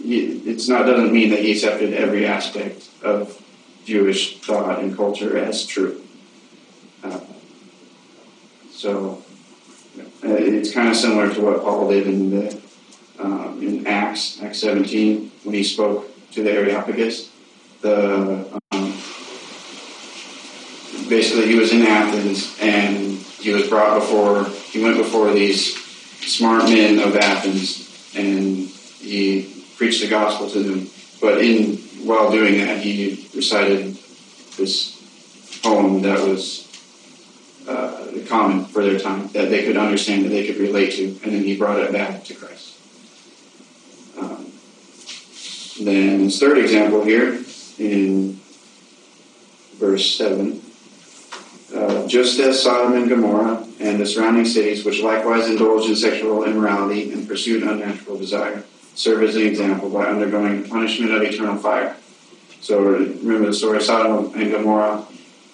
it's 0.04 0.68
not 0.68 0.84
doesn't 0.84 1.10
mean 1.10 1.30
that 1.30 1.40
he 1.40 1.52
accepted 1.52 1.94
every 1.94 2.26
aspect 2.26 2.90
of 3.02 3.42
Jewish 3.86 4.40
thought 4.40 4.80
and 4.80 4.94
culture 4.94 5.38
as 5.38 5.66
true. 5.66 6.02
Uh, 7.02 7.20
so 8.70 9.22
uh, 10.22 10.34
it's 10.34 10.70
kind 10.70 10.90
of 10.90 10.96
similar 10.96 11.32
to 11.32 11.40
what 11.40 11.62
Paul 11.62 11.88
did 11.88 12.06
in 12.08 12.28
the 12.28 12.63
um, 13.18 13.60
in 13.62 13.86
Acts 13.86 14.40
Acts 14.42 14.60
17 14.60 15.30
when 15.44 15.54
he 15.54 15.64
spoke 15.64 16.10
to 16.32 16.42
the 16.42 16.50
Areopagus. 16.50 17.30
The 17.80 18.60
um, 18.70 18.94
basically 21.08 21.46
he 21.46 21.56
was 21.56 21.72
in 21.72 21.82
Athens 21.82 22.56
and 22.60 23.18
he 23.40 23.52
was 23.52 23.68
brought 23.68 24.00
before 24.00 24.44
he 24.70 24.82
went 24.82 24.96
before 24.96 25.32
these 25.32 25.76
smart 26.26 26.64
men 26.64 26.98
of 26.98 27.16
Athens 27.16 28.12
and 28.16 28.68
he 28.68 29.64
preached 29.76 30.02
the 30.02 30.08
gospel 30.08 30.48
to 30.50 30.62
them. 30.62 30.90
But 31.20 31.42
in 31.42 31.76
while 32.06 32.30
doing 32.30 32.58
that, 32.58 32.78
he 32.78 33.28
recited 33.34 33.96
this 34.56 34.94
poem 35.62 36.02
that 36.02 36.20
was 36.20 36.68
uh, 37.68 38.08
common 38.28 38.64
for 38.66 38.82
their 38.82 38.98
time, 38.98 39.28
that 39.28 39.48
they 39.48 39.64
could 39.64 39.76
understand, 39.76 40.24
that 40.24 40.28
they 40.28 40.46
could 40.46 40.58
relate 40.58 40.92
to, 40.92 41.04
and 41.24 41.32
then 41.32 41.42
he 41.42 41.56
brought 41.56 41.80
it 41.80 41.92
back 41.92 42.24
to 42.24 42.34
Christ. 42.34 42.78
Um, 44.18 44.52
then 45.80 46.20
his 46.20 46.38
third 46.38 46.58
example 46.58 47.04
here 47.04 47.42
in 47.78 48.40
verse 49.78 50.16
7 50.16 50.60
uh, 51.74 52.06
just 52.06 52.38
as 52.38 52.62
Sodom 52.62 52.94
and 52.94 53.08
Gomorrah 53.08 53.66
and 53.80 54.00
the 54.00 54.06
surrounding 54.06 54.44
cities, 54.44 54.84
which 54.84 55.02
likewise 55.02 55.48
indulged 55.48 55.88
in 55.88 55.96
sexual 55.96 56.44
immorality 56.44 57.12
and 57.12 57.26
pursued 57.26 57.64
unnatural 57.64 58.16
desire, 58.16 58.62
serve 58.94 59.22
as 59.24 59.34
an 59.34 59.42
example 59.42 59.90
by 59.90 60.06
undergoing 60.06 60.62
the 60.62 60.68
punishment 60.68 61.12
of 61.12 61.22
eternal 61.22 61.56
fire. 61.56 61.96
So 62.60 62.80
remember 62.80 63.46
the 63.46 63.54
story 63.54 63.78
of 63.78 63.82
Sodom 63.82 64.32
and 64.40 64.52
Gomorrah. 64.52 65.04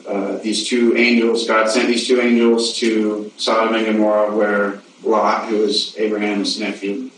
Uh, 0.07 0.37
these 0.39 0.69
two 0.69 0.97
angels, 0.97 1.47
God 1.47 1.71
sent 1.71 1.89
these 1.89 2.07
two 2.07 2.21
angels 2.21 2.77
to 2.79 3.33
Sodom 3.37 3.75
and 3.75 3.87
Gomorrah, 3.87 4.35
where 4.35 4.83
Lot, 5.03 5.49
who 5.49 5.59
was 5.59 5.97
Abraham's 5.97 6.61
nephew, 6.61 7.11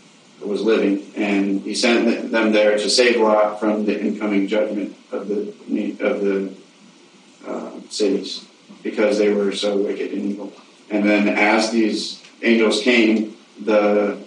was 0.47 0.61
living, 0.61 1.05
and 1.15 1.61
he 1.61 1.73
sent 1.75 2.31
them 2.31 2.51
there 2.51 2.77
to 2.77 2.89
save 2.89 3.19
Lot 3.19 3.59
from 3.59 3.85
the 3.85 3.99
incoming 3.99 4.47
judgment 4.47 4.95
of 5.11 5.27
the 5.27 5.53
of 5.99 6.21
the 6.21 6.53
uh, 7.47 7.71
cities 7.89 8.45
because 8.81 9.17
they 9.17 9.31
were 9.31 9.51
so 9.53 9.77
wicked 9.77 10.11
and 10.11 10.31
evil. 10.31 10.53
And 10.89 11.07
then 11.07 11.29
as 11.29 11.71
these 11.71 12.21
angels 12.41 12.81
came, 12.81 13.35
the 13.61 14.19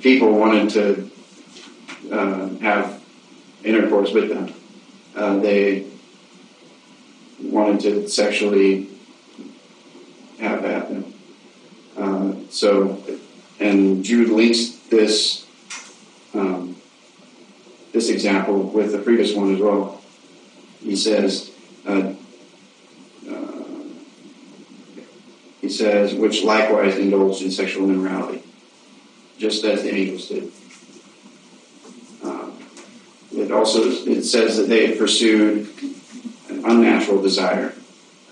people 0.00 0.32
wanted 0.32 0.70
to 0.70 1.10
uh, 2.10 2.48
have 2.60 3.00
intercourse 3.64 4.12
with 4.12 4.28
them. 4.28 4.54
Uh, 5.14 5.38
they 5.38 5.86
wanted 7.42 7.80
to 7.80 8.08
sexually 8.08 8.88
have 10.40 10.64
at 10.64 10.88
them. 10.88 11.14
Uh, 11.96 12.34
so, 12.50 13.02
and 13.60 14.04
Jude 14.04 14.30
links 14.30 14.77
this 14.90 15.46
um, 16.34 16.76
this 17.92 18.10
example 18.10 18.62
with 18.62 18.92
the 18.92 18.98
previous 18.98 19.34
one 19.34 19.54
as 19.54 19.60
well. 19.60 20.00
He 20.80 20.94
says, 20.94 21.50
uh, 21.86 22.12
he 25.68 25.68
says, 25.68 26.14
which 26.14 26.44
likewise 26.44 26.96
indulged 26.96 27.42
in 27.42 27.50
sexual 27.50 27.90
immorality, 27.90 28.42
just 29.38 29.64
as 29.64 29.82
the 29.82 29.94
angels 29.94 30.28
did. 30.28 30.50
Um, 32.22 32.58
it 33.32 33.50
also 33.50 33.82
it 33.82 34.22
says 34.22 34.56
that 34.56 34.68
they 34.68 34.96
pursued 34.96 35.68
an 36.48 36.64
unnatural 36.64 37.20
desire 37.20 37.74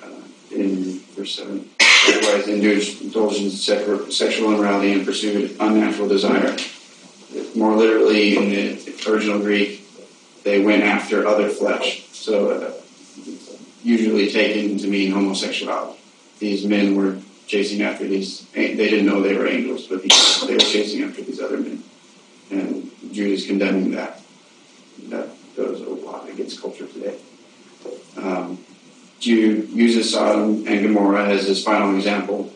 uh, 0.02 0.08
in 0.50 1.00
verse 1.14 1.34
7. 1.34 1.68
Likewise, 2.08 2.48
indulgence 2.48 3.68
in 3.68 4.10
sexual 4.10 4.52
immorality 4.52 4.92
and 4.92 5.04
pursued 5.04 5.56
unnatural 5.60 6.08
desire. 6.08 6.56
More 7.54 7.74
literally, 7.74 8.36
in 8.36 8.50
the 8.50 9.10
original 9.10 9.40
Greek, 9.40 9.82
they 10.44 10.60
went 10.60 10.82
after 10.82 11.26
other 11.26 11.48
flesh. 11.48 12.06
So, 12.12 12.50
uh, 12.50 12.72
usually 13.82 14.30
taken 14.30 14.78
to 14.78 14.88
mean 14.88 15.12
homosexuality 15.12 15.96
these 16.38 16.64
men 16.66 16.94
were 16.94 17.18
chasing 17.46 17.82
after 17.82 18.06
these. 18.06 18.46
They 18.52 18.74
didn't 18.74 19.06
know 19.06 19.20
they 19.20 19.36
were 19.36 19.46
angels, 19.46 19.86
but 19.86 20.02
these, 20.02 20.46
they 20.46 20.54
were 20.54 20.60
chasing 20.60 21.02
after 21.04 21.22
these 21.22 21.40
other 21.40 21.58
men, 21.58 21.82
and 22.50 22.90
Jude 23.12 23.32
is 23.32 23.46
condemning 23.46 23.92
that. 23.92 24.20
That 25.08 25.28
goes 25.56 25.80
a 25.80 25.88
lot 25.88 26.28
against 26.28 26.60
culture 26.60 26.86
today. 26.86 27.16
Um, 28.16 28.58
Jude 29.20 29.70
uses 29.70 30.12
Sodom 30.12 30.66
and 30.66 30.82
Gomorrah 30.82 31.28
as 31.28 31.46
his 31.46 31.64
final 31.64 31.96
example, 31.96 32.52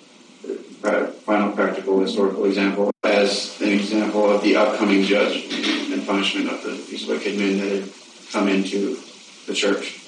uh, 0.84 1.06
final 1.06 1.52
practical 1.52 2.00
historical 2.00 2.44
example, 2.44 2.90
as 3.02 3.60
an 3.60 3.70
example 3.70 4.30
of 4.30 4.42
the 4.42 4.56
upcoming 4.56 5.04
judgment 5.04 5.52
and 5.92 6.06
punishment 6.06 6.48
of 6.48 6.62
the, 6.62 6.70
these 6.90 7.06
wicked 7.06 7.38
men 7.38 7.58
that 7.58 7.68
had 7.68 7.90
come 8.30 8.48
into 8.48 8.98
the 9.46 9.54
church. 9.54 10.00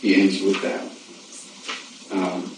He 0.00 0.20
ends 0.20 0.42
with 0.42 0.60
that. 0.62 0.82
Um, 2.12 2.56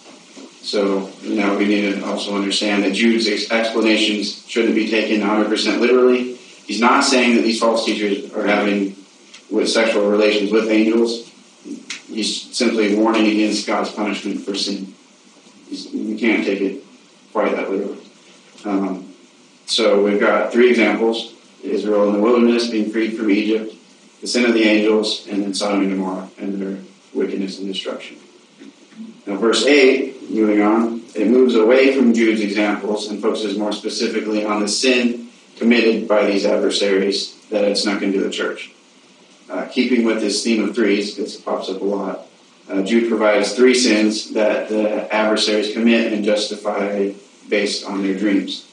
so 0.62 1.10
now 1.22 1.56
we 1.56 1.66
need 1.66 1.92
to 1.92 2.06
also 2.06 2.34
understand 2.36 2.84
that 2.84 2.94
Jude's 2.94 3.50
explanations 3.50 4.46
shouldn't 4.48 4.74
be 4.74 4.88
taken 4.88 5.20
100% 5.20 5.80
literally. 5.80 6.34
He's 6.34 6.80
not 6.80 7.04
saying 7.04 7.36
that 7.36 7.42
these 7.42 7.60
false 7.60 7.84
teachers 7.84 8.32
are 8.32 8.46
having 8.46 8.96
with 9.50 9.68
sexual 9.68 10.08
relations 10.08 10.50
with 10.50 10.70
angels. 10.70 11.30
He's 12.14 12.54
simply 12.56 12.94
warning 12.94 13.26
against 13.26 13.66
God's 13.66 13.90
punishment 13.90 14.40
for 14.42 14.54
sin. 14.54 14.94
He's, 15.68 15.92
you 15.92 16.16
can't 16.16 16.44
take 16.44 16.60
it 16.60 16.84
quite 17.32 17.56
that 17.56 17.70
literally. 17.70 17.98
Um, 18.64 19.12
so 19.66 20.02
we've 20.02 20.20
got 20.20 20.52
three 20.52 20.70
examples: 20.70 21.34
Israel 21.62 22.08
in 22.08 22.14
the 22.14 22.20
wilderness, 22.20 22.68
being 22.68 22.92
freed 22.92 23.16
from 23.16 23.30
Egypt, 23.30 23.74
the 24.20 24.28
sin 24.28 24.44
of 24.44 24.54
the 24.54 24.62
angels, 24.62 25.26
and 25.26 25.42
then 25.42 25.52
Sodom 25.52 25.80
and 25.80 25.90
Gomorrah 25.90 26.30
and 26.38 26.62
their 26.62 26.78
wickedness 27.12 27.58
and 27.58 27.66
destruction. 27.66 28.16
Now, 29.26 29.36
verse 29.36 29.64
8, 29.64 30.30
moving 30.30 30.62
on, 30.62 31.02
it 31.14 31.28
moves 31.28 31.54
away 31.54 31.96
from 31.96 32.14
Jude's 32.14 32.40
examples 32.40 33.08
and 33.08 33.20
focuses 33.20 33.58
more 33.58 33.72
specifically 33.72 34.44
on 34.44 34.60
the 34.60 34.68
sin 34.68 35.30
committed 35.56 36.06
by 36.06 36.26
these 36.26 36.44
adversaries 36.44 37.40
that 37.50 37.64
had 37.64 37.76
snuck 37.76 38.02
into 38.02 38.20
the 38.20 38.30
church. 38.30 38.72
Uh, 39.50 39.66
keeping 39.66 40.04
with 40.04 40.20
this 40.20 40.42
theme 40.42 40.68
of 40.68 40.74
threes, 40.74 41.18
it 41.18 41.44
pops 41.44 41.68
up 41.68 41.80
a 41.80 41.84
lot, 41.84 42.26
uh, 42.68 42.82
Jude 42.82 43.08
provides 43.08 43.52
three 43.52 43.74
sins 43.74 44.30
that 44.32 44.68
the 44.68 45.12
adversaries 45.12 45.72
commit 45.72 46.12
and 46.12 46.24
justify 46.24 47.12
based 47.48 47.84
on 47.84 48.02
their 48.02 48.16
dreams. 48.16 48.70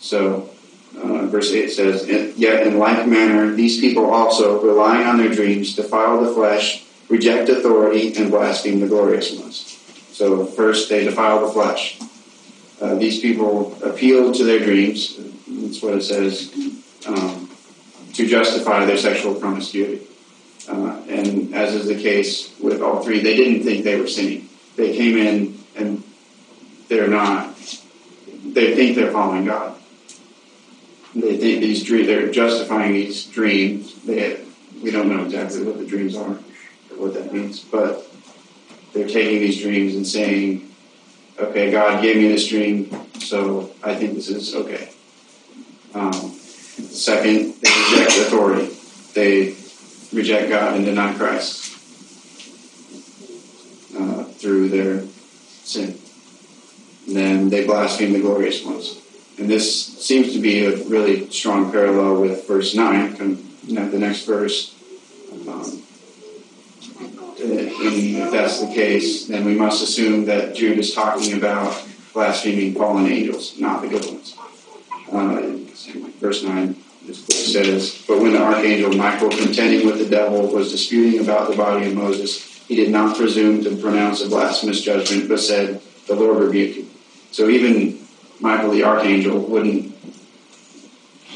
So, 0.00 0.50
uh, 0.96 1.26
verse 1.26 1.52
8 1.52 1.70
says, 1.70 2.08
Yet 2.36 2.66
in 2.66 2.78
like 2.78 3.06
manner, 3.06 3.52
these 3.54 3.80
people 3.80 4.06
also, 4.06 4.60
relying 4.60 5.06
on 5.06 5.18
their 5.18 5.32
dreams, 5.32 5.76
defile 5.76 6.22
the 6.24 6.32
flesh, 6.32 6.84
reject 7.08 7.48
authority, 7.48 8.16
and 8.16 8.30
blaspheme 8.30 8.80
the 8.80 8.88
glorious 8.88 9.32
ones. 9.38 9.78
So 10.12 10.44
first 10.44 10.88
they 10.88 11.04
defile 11.04 11.46
the 11.46 11.52
flesh. 11.52 12.00
Uh, 12.80 12.94
these 12.96 13.20
people 13.20 13.76
appeal 13.84 14.32
to 14.32 14.44
their 14.44 14.58
dreams. 14.58 15.16
That's 15.46 15.82
what 15.82 15.94
it 15.94 16.02
says 16.02 16.52
um, 17.06 17.49
to 18.14 18.26
justify 18.26 18.84
their 18.84 18.96
sexual 18.96 19.34
promiscuity. 19.34 20.06
Uh, 20.68 21.00
and 21.08 21.54
as 21.54 21.74
is 21.74 21.86
the 21.86 22.00
case 22.00 22.54
with 22.60 22.82
all 22.82 23.02
three, 23.02 23.20
they 23.20 23.36
didn't 23.36 23.64
think 23.64 23.84
they 23.84 23.98
were 24.00 24.06
sinning. 24.06 24.48
They 24.76 24.96
came 24.96 25.16
in 25.16 25.58
and 25.76 26.02
they're 26.88 27.08
not. 27.08 27.56
They 28.44 28.74
think 28.74 28.96
they're 28.96 29.12
following 29.12 29.44
God. 29.44 29.76
They 31.14 31.36
think 31.36 31.60
these 31.60 31.82
dreams. 31.82 32.06
They're 32.06 32.30
justifying 32.30 32.92
these 32.92 33.26
dreams. 33.26 34.00
They, 34.02 34.40
we 34.82 34.90
don't 34.90 35.08
know 35.08 35.24
exactly 35.24 35.64
what 35.64 35.78
the 35.78 35.86
dreams 35.86 36.16
are 36.16 36.30
or 36.30 36.96
what 36.96 37.14
that 37.14 37.32
means, 37.32 37.60
but 37.60 38.06
they're 38.92 39.08
taking 39.08 39.40
these 39.40 39.60
dreams 39.60 39.94
and 39.94 40.06
saying, 40.06 40.70
okay, 41.38 41.70
God 41.70 42.02
gave 42.02 42.16
me 42.16 42.28
this 42.28 42.48
dream, 42.48 42.90
so 43.18 43.72
I 43.82 43.94
think 43.94 44.14
this 44.14 44.28
is 44.28 44.54
okay. 44.54 44.90
Um, 45.94 46.29
second, 46.90 47.54
they 47.60 47.70
reject 47.70 48.18
authority. 48.18 48.76
They 49.14 49.54
reject 50.12 50.48
God 50.50 50.76
and 50.76 50.84
deny 50.84 51.14
Christ 51.14 51.72
uh, 53.98 54.24
through 54.24 54.68
their 54.68 55.04
sin. 55.64 55.98
And 57.06 57.16
then 57.16 57.48
they 57.48 57.66
blaspheme 57.66 58.12
the 58.12 58.20
glorious 58.20 58.64
ones. 58.64 59.00
And 59.38 59.48
this 59.48 59.86
seems 60.04 60.32
to 60.32 60.38
be 60.38 60.66
a 60.66 60.76
really 60.84 61.30
strong 61.30 61.72
parallel 61.72 62.20
with 62.20 62.46
verse 62.46 62.74
9, 62.74 63.16
the 63.16 63.98
next 63.98 64.26
verse. 64.26 64.74
Um, 65.48 65.82
and 67.42 67.52
if 67.52 68.30
that's 68.30 68.60
the 68.60 68.66
case, 68.66 69.26
then 69.26 69.44
we 69.44 69.54
must 69.54 69.82
assume 69.82 70.26
that 70.26 70.54
Jude 70.54 70.78
is 70.78 70.92
talking 70.92 71.38
about 71.38 71.82
blaspheming 72.12 72.74
fallen 72.74 73.06
angels, 73.06 73.58
not 73.58 73.80
the 73.80 73.88
good 73.88 74.04
ones. 74.04 74.36
Uh, 75.10 75.59
verse 76.20 76.42
9 76.42 76.74
says, 77.12 78.04
But 78.06 78.20
when 78.20 78.32
the 78.32 78.42
archangel 78.42 78.92
Michael, 78.92 79.30
contending 79.30 79.86
with 79.86 79.98
the 79.98 80.08
devil, 80.08 80.46
was 80.46 80.70
disputing 80.70 81.20
about 81.20 81.50
the 81.50 81.56
body 81.56 81.86
of 81.86 81.94
Moses, 81.94 82.44
he 82.68 82.76
did 82.76 82.90
not 82.90 83.16
presume 83.16 83.64
to 83.64 83.76
pronounce 83.76 84.22
a 84.22 84.28
blasphemous 84.28 84.82
judgment, 84.82 85.28
but 85.28 85.40
said, 85.40 85.80
The 86.06 86.14
Lord 86.14 86.42
rebuke 86.42 86.76
you. 86.76 86.86
So 87.32 87.48
even 87.48 87.98
Michael 88.38 88.70
the 88.70 88.84
archangel 88.84 89.38
wouldn't 89.38 89.94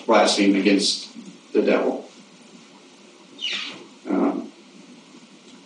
blaspheme 0.07 0.57
against 0.57 1.11
the 1.53 1.63
devil. 1.63 2.09
Um, 4.09 4.53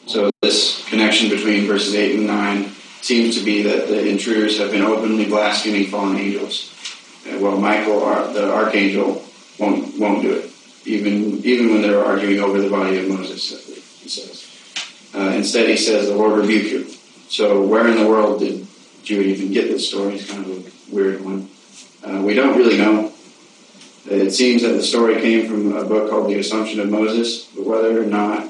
so 0.06 0.30
this 0.42 0.88
connection 0.88 1.28
between 1.28 1.66
verses 1.66 1.94
8 1.94 2.16
and 2.16 2.26
9 2.26 2.64
seems 3.00 3.38
to 3.38 3.44
be 3.44 3.62
that 3.62 3.88
the 3.88 4.08
intruders 4.08 4.58
have 4.58 4.70
been 4.70 4.82
openly 4.82 5.26
blaspheming 5.26 5.86
fallen 5.86 6.16
angels. 6.16 6.74
Well, 7.36 7.58
Michael, 7.58 8.00
the 8.32 8.52
archangel, 8.52 9.24
won't 9.58 9.98
won't 9.98 10.22
do 10.22 10.32
it, 10.32 10.50
even 10.84 11.44
even 11.44 11.72
when 11.72 11.82
they're 11.82 12.04
arguing 12.04 12.40
over 12.40 12.60
the 12.60 12.70
body 12.70 12.98
of 12.98 13.08
Moses. 13.08 13.66
He 14.00 14.08
says. 14.08 14.48
Uh, 15.14 15.32
instead, 15.34 15.68
he 15.68 15.76
says, 15.76 16.08
The 16.08 16.14
Lord 16.14 16.38
rebuke 16.38 16.70
you. 16.70 16.84
So, 17.28 17.62
where 17.62 17.88
in 17.88 17.96
the 17.96 18.06
world 18.06 18.40
did 18.40 18.66
Jude 19.02 19.26
even 19.26 19.52
get 19.52 19.68
this 19.68 19.88
story? 19.88 20.16
It's 20.16 20.30
kind 20.30 20.44
of 20.44 20.50
a 20.50 20.94
weird 20.94 21.24
one. 21.24 21.48
Uh, 22.04 22.22
we 22.22 22.34
don't 22.34 22.56
really 22.56 22.78
know. 22.78 23.12
It 24.06 24.30
seems 24.30 24.62
that 24.62 24.70
the 24.70 24.82
story 24.82 25.20
came 25.20 25.46
from 25.48 25.76
a 25.76 25.84
book 25.84 26.10
called 26.10 26.28
The 26.28 26.38
Assumption 26.38 26.80
of 26.80 26.88
Moses, 26.88 27.44
but 27.54 27.64
whether 27.64 28.02
or 28.02 28.06
not 28.06 28.48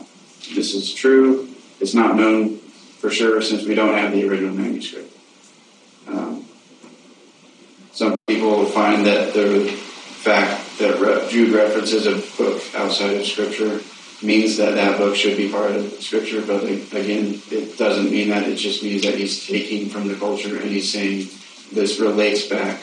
this 0.55 0.75
is 0.75 0.93
true, 0.95 1.49
it's 1.81 1.95
not 1.95 2.17
known 2.17 2.59
for 2.59 3.11
sure 3.11 3.43
since 3.43 3.65
we 3.65 3.75
don't 3.75 3.95
have 3.95 4.13
the 4.13 4.29
original 4.29 4.55
manuscript. 4.55 5.17
Um, 6.07 6.38
some 7.99 8.15
people 8.29 8.65
find 8.65 9.05
that 9.07 9.35
the 9.35 9.67
fact 9.67 10.79
that 10.79 11.29
Jude 11.31 11.53
references 11.53 12.07
a 12.07 12.15
book 12.41 12.63
outside 12.77 13.17
of 13.17 13.27
Scripture 13.27 13.81
means 14.25 14.57
that 14.59 14.77
that 14.77 14.99
book 14.99 15.17
should 15.17 15.37
be 15.37 15.51
part 15.51 15.73
of 15.73 15.93
Scripture, 15.95 16.41
but 16.43 16.63
again, 16.63 17.43
it 17.51 17.77
doesn't 17.77 18.13
mean 18.13 18.29
that. 18.29 18.45
It 18.45 18.55
just 18.55 18.85
means 18.85 19.03
that 19.03 19.17
he's 19.17 19.45
taking 19.45 19.89
from 19.89 20.07
the 20.07 20.15
culture 20.15 20.61
and 20.61 20.71
he's 20.71 20.93
saying 20.93 21.27
this 21.73 21.99
relates 21.99 22.47
back 22.47 22.81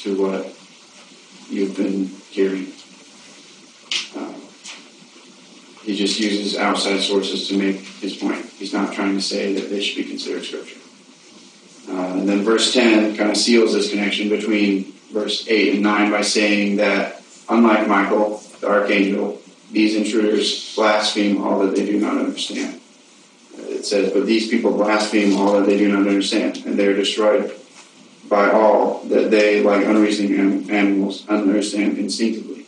to 0.00 0.20
what 0.20 0.44
you've 1.48 1.74
been 1.74 2.08
hearing. 2.28 2.70
Um, 4.16 4.34
he 5.82 5.96
just 5.96 6.20
uses 6.20 6.58
outside 6.58 7.00
sources 7.00 7.48
to 7.48 7.56
make 7.56 7.76
his 8.02 8.18
point. 8.18 8.44
He's 8.44 8.74
not 8.74 8.92
trying 8.92 9.14
to 9.14 9.22
say 9.22 9.54
that 9.54 9.70
they 9.70 9.80
should 9.80 10.04
be 10.04 10.10
considered 10.10 10.44
Scripture. 10.44 10.78
And 12.18 12.28
then 12.28 12.42
verse 12.42 12.72
10 12.72 13.16
kind 13.16 13.30
of 13.30 13.36
seals 13.36 13.72
this 13.72 13.90
connection 13.90 14.28
between 14.28 14.92
verse 15.12 15.46
8 15.48 15.74
and 15.74 15.82
9 15.82 16.10
by 16.10 16.22
saying 16.22 16.76
that, 16.76 17.22
unlike 17.48 17.86
Michael, 17.86 18.42
the 18.60 18.68
archangel, 18.68 19.40
these 19.70 19.94
intruders 19.94 20.74
blaspheme 20.74 21.42
all 21.42 21.60
that 21.60 21.76
they 21.76 21.86
do 21.86 22.00
not 22.00 22.18
understand. 22.18 22.80
It 23.56 23.84
says, 23.84 24.12
But 24.12 24.26
these 24.26 24.48
people 24.48 24.72
blaspheme 24.72 25.36
all 25.36 25.52
that 25.54 25.66
they 25.66 25.78
do 25.78 25.88
not 25.88 26.06
understand, 26.06 26.64
and 26.66 26.78
they 26.78 26.86
are 26.86 26.96
destroyed 26.96 27.54
by 28.28 28.50
all 28.50 29.04
that 29.04 29.30
they, 29.30 29.62
like 29.62 29.86
unreasoning 29.86 30.70
animals, 30.70 31.26
understand 31.28 31.98
instinctively. 31.98 32.66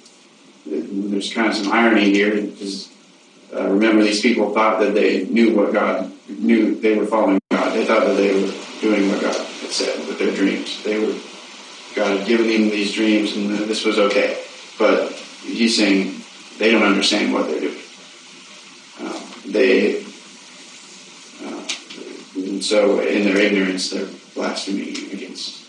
There's 0.67 1.33
kind 1.33 1.49
of 1.49 1.55
some 1.55 1.73
irony 1.73 2.11
here 2.11 2.41
because 2.41 2.91
uh, 3.55 3.69
remember, 3.69 4.05
these 4.05 4.21
people 4.21 4.55
thought 4.55 4.79
that 4.81 4.95
they 4.95 5.25
knew 5.25 5.57
what 5.57 5.73
God 5.73 6.13
knew. 6.29 6.77
They 6.77 6.97
were 6.97 7.07
following 7.07 7.41
God. 7.51 7.75
They 7.75 7.85
thought 7.85 8.07
that 8.07 8.17
they 8.17 8.33
were 8.33 8.53
doing 8.81 9.09
what 9.09 9.21
God 9.21 9.37
had 9.37 9.71
said 9.71 9.99
with 10.07 10.19
their 10.19 10.35
dreams. 10.35 10.83
They 10.83 10.99
were 10.99 11.15
God 11.95 12.19
had 12.19 12.27
given 12.27 12.47
them 12.47 12.71
these 12.71 12.93
dreams, 12.93 13.37
and 13.37 13.51
this 13.51 13.85
was 13.85 13.99
okay. 13.99 14.43
But 14.79 15.13
He's 15.43 15.77
saying 15.77 16.21
they 16.59 16.71
don't 16.71 16.83
understand 16.83 17.33
what 17.33 17.49
they're 17.49 17.61
doing. 17.61 17.79
Uh, 19.01 19.21
they, 19.47 20.03
uh, 21.43 21.67
and 22.37 22.63
so 22.63 23.01
in 23.01 23.25
their 23.25 23.39
ignorance, 23.39 23.91
they're 23.91 24.09
blaspheming 24.35 25.13
against 25.13 25.67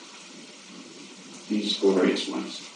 these 1.49 1.79
glorious 1.79 2.27
ones. 2.27 2.67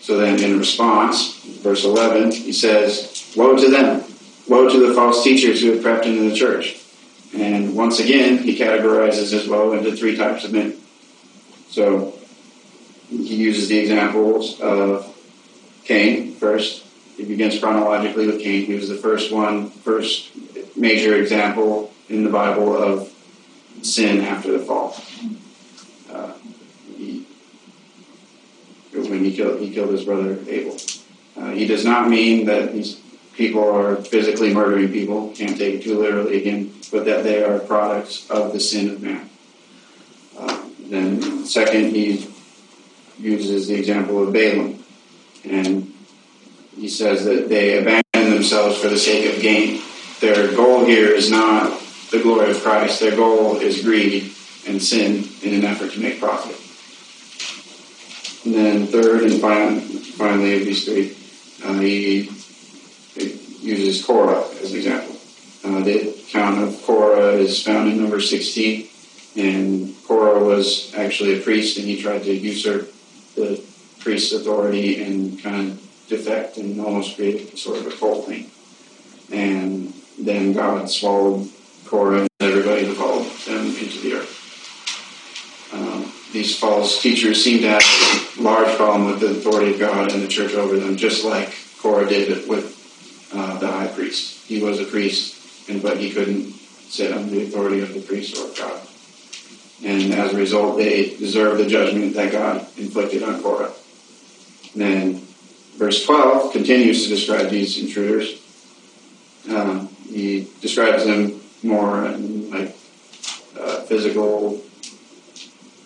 So 0.00 0.18
then, 0.18 0.42
in 0.42 0.58
response, 0.58 1.42
verse 1.62 1.84
11, 1.84 2.32
he 2.32 2.52
says, 2.52 3.32
Woe 3.36 3.56
to 3.56 3.70
them! 3.70 4.02
Woe 4.48 4.68
to 4.68 4.86
the 4.86 4.94
false 4.94 5.22
teachers 5.22 5.62
who 5.62 5.72
have 5.72 5.82
crept 5.82 6.04
into 6.04 6.28
the 6.28 6.34
church. 6.34 6.80
And 7.34 7.76
once 7.76 8.00
again, 8.00 8.38
he 8.38 8.58
categorizes 8.58 9.32
his 9.32 9.48
woe 9.48 9.72
into 9.72 9.96
three 9.96 10.16
types 10.16 10.44
of 10.44 10.52
men. 10.52 10.76
So 11.68 12.18
he 13.08 13.36
uses 13.36 13.68
the 13.68 13.78
examples 13.78 14.60
of 14.60 15.06
Cain 15.84 16.30
first, 16.34 16.84
he 17.16 17.24
begins 17.24 17.58
chronologically 17.58 18.26
with 18.26 18.40
Cain. 18.40 18.64
He 18.64 18.74
was 18.74 18.88
the 18.88 18.96
first 18.96 19.30
one, 19.30 19.70
first 19.70 20.30
major 20.76 21.16
example 21.16 21.92
in 22.08 22.24
the 22.24 22.30
Bible 22.30 22.74
of 22.74 23.12
sin 23.82 24.22
after 24.22 24.52
the 24.52 24.60
fall. 24.60 24.96
Uh, 26.10 26.32
he, 26.96 27.26
when 28.92 29.24
he 29.24 29.36
killed, 29.36 29.60
he 29.60 29.72
killed 29.72 29.90
his 29.90 30.04
brother 30.04 30.38
Abel. 30.48 30.76
Uh, 31.36 31.50
he 31.50 31.66
does 31.66 31.84
not 31.84 32.08
mean 32.08 32.46
that 32.46 32.72
these 32.72 33.00
people 33.40 33.66
are 33.74 33.96
physically 33.96 34.52
murdering 34.52 34.92
people. 34.92 35.32
Can't 35.34 35.56
take 35.56 35.76
it 35.76 35.82
too 35.82 35.98
literally 35.98 36.36
again, 36.36 36.74
but 36.92 37.06
that 37.06 37.24
they 37.24 37.42
are 37.42 37.58
products 37.58 38.28
of 38.28 38.52
the 38.52 38.60
sin 38.60 38.90
of 38.90 39.00
man. 39.00 39.30
Uh, 40.38 40.62
then, 40.90 41.46
second, 41.46 41.86
he 41.94 42.28
uses 43.18 43.66
the 43.66 43.76
example 43.76 44.22
of 44.22 44.30
Balaam, 44.34 44.84
and 45.44 45.90
he 46.76 46.86
says 46.86 47.24
that 47.24 47.48
they 47.48 47.78
abandon 47.78 48.34
themselves 48.34 48.76
for 48.76 48.88
the 48.88 48.98
sake 48.98 49.34
of 49.34 49.40
gain. 49.40 49.80
Their 50.20 50.54
goal 50.54 50.84
here 50.84 51.08
is 51.08 51.30
not 51.30 51.80
the 52.10 52.20
glory 52.20 52.50
of 52.50 52.62
Christ. 52.62 53.00
Their 53.00 53.16
goal 53.16 53.56
is 53.56 53.82
greed 53.82 54.34
and 54.68 54.82
sin 54.82 55.24
in 55.42 55.54
an 55.54 55.64
effort 55.64 55.92
to 55.92 56.00
make 56.00 56.20
profit. 56.20 56.56
And 58.44 58.54
then 58.54 58.86
third 58.86 59.22
and 59.22 59.40
finally 59.40 60.60
of 60.60 60.66
these 60.66 60.84
three, 60.84 61.16
uh, 61.64 61.78
he, 61.78 62.22
he, 62.22 62.39
uses 63.60 64.04
Korah 64.04 64.44
as 64.62 64.72
an 64.72 64.78
example. 64.78 65.16
Uh, 65.62 65.80
the 65.84 66.08
account 66.10 66.62
of 66.62 66.82
Korah 66.82 67.32
is 67.34 67.62
found 67.62 67.90
in 67.90 68.00
number 68.00 68.20
16, 68.20 68.88
and 69.36 69.94
Korah 70.06 70.42
was 70.42 70.94
actually 70.94 71.38
a 71.38 71.42
priest, 71.42 71.78
and 71.78 71.86
he 71.86 72.00
tried 72.00 72.22
to 72.24 72.34
usurp 72.34 72.92
the 73.34 73.62
priest's 74.00 74.32
authority 74.32 75.02
and 75.02 75.40
kind 75.42 75.70
of 75.70 76.06
defect 76.08 76.56
and 76.56 76.80
almost 76.80 77.16
create 77.16 77.56
sort 77.58 77.78
of 77.78 77.86
a 77.86 77.96
cult 77.96 78.26
thing. 78.26 78.50
And 79.30 79.92
then 80.18 80.52
God 80.52 80.90
swallowed 80.90 81.48
Korah 81.86 82.20
and 82.20 82.28
everybody 82.40 82.86
who 82.86 82.94
followed 82.94 83.26
them 83.46 83.66
into 83.66 84.00
the 84.00 84.14
earth. 84.14 84.36
Um, 85.72 86.12
these 86.32 86.58
false 86.58 87.00
teachers 87.00 87.42
seem 87.42 87.62
to 87.62 87.68
have 87.68 88.38
a 88.38 88.42
large 88.42 88.76
problem 88.76 89.10
with 89.10 89.20
the 89.20 89.38
authority 89.38 89.74
of 89.74 89.80
God 89.80 90.12
and 90.12 90.22
the 90.22 90.28
church 90.28 90.54
over 90.54 90.76
them, 90.76 90.96
just 90.96 91.24
like 91.24 91.54
Korah 91.78 92.08
did 92.08 92.48
with 92.48 92.79
uh, 93.32 93.58
the 93.58 93.66
high 93.66 93.88
priest. 93.88 94.46
He 94.46 94.62
was 94.62 94.80
a 94.80 94.84
priest, 94.84 95.68
and 95.68 95.82
but 95.82 95.98
he 95.98 96.10
couldn't 96.10 96.52
sit 96.52 97.12
under 97.12 97.30
the 97.30 97.44
authority 97.44 97.80
of 97.80 97.94
the 97.94 98.00
priest 98.00 98.36
or 98.36 98.48
God. 98.56 98.80
And 99.84 100.12
as 100.12 100.34
a 100.34 100.36
result, 100.36 100.76
they 100.76 101.16
deserve 101.16 101.58
the 101.58 101.66
judgment 101.66 102.14
that 102.14 102.32
God 102.32 102.66
inflicted 102.76 103.22
on 103.22 103.42
Korah. 103.42 103.72
And 104.74 104.82
then 104.82 105.14
verse 105.76 106.04
12 106.04 106.52
continues 106.52 107.04
to 107.04 107.08
describe 107.08 107.48
these 107.48 107.80
intruders. 107.80 108.40
Um, 109.48 109.88
he 110.08 110.48
describes 110.60 111.06
them 111.06 111.40
more 111.62 112.06
in 112.06 112.50
like 112.50 112.76
uh, 113.58 113.80
physical 113.82 114.60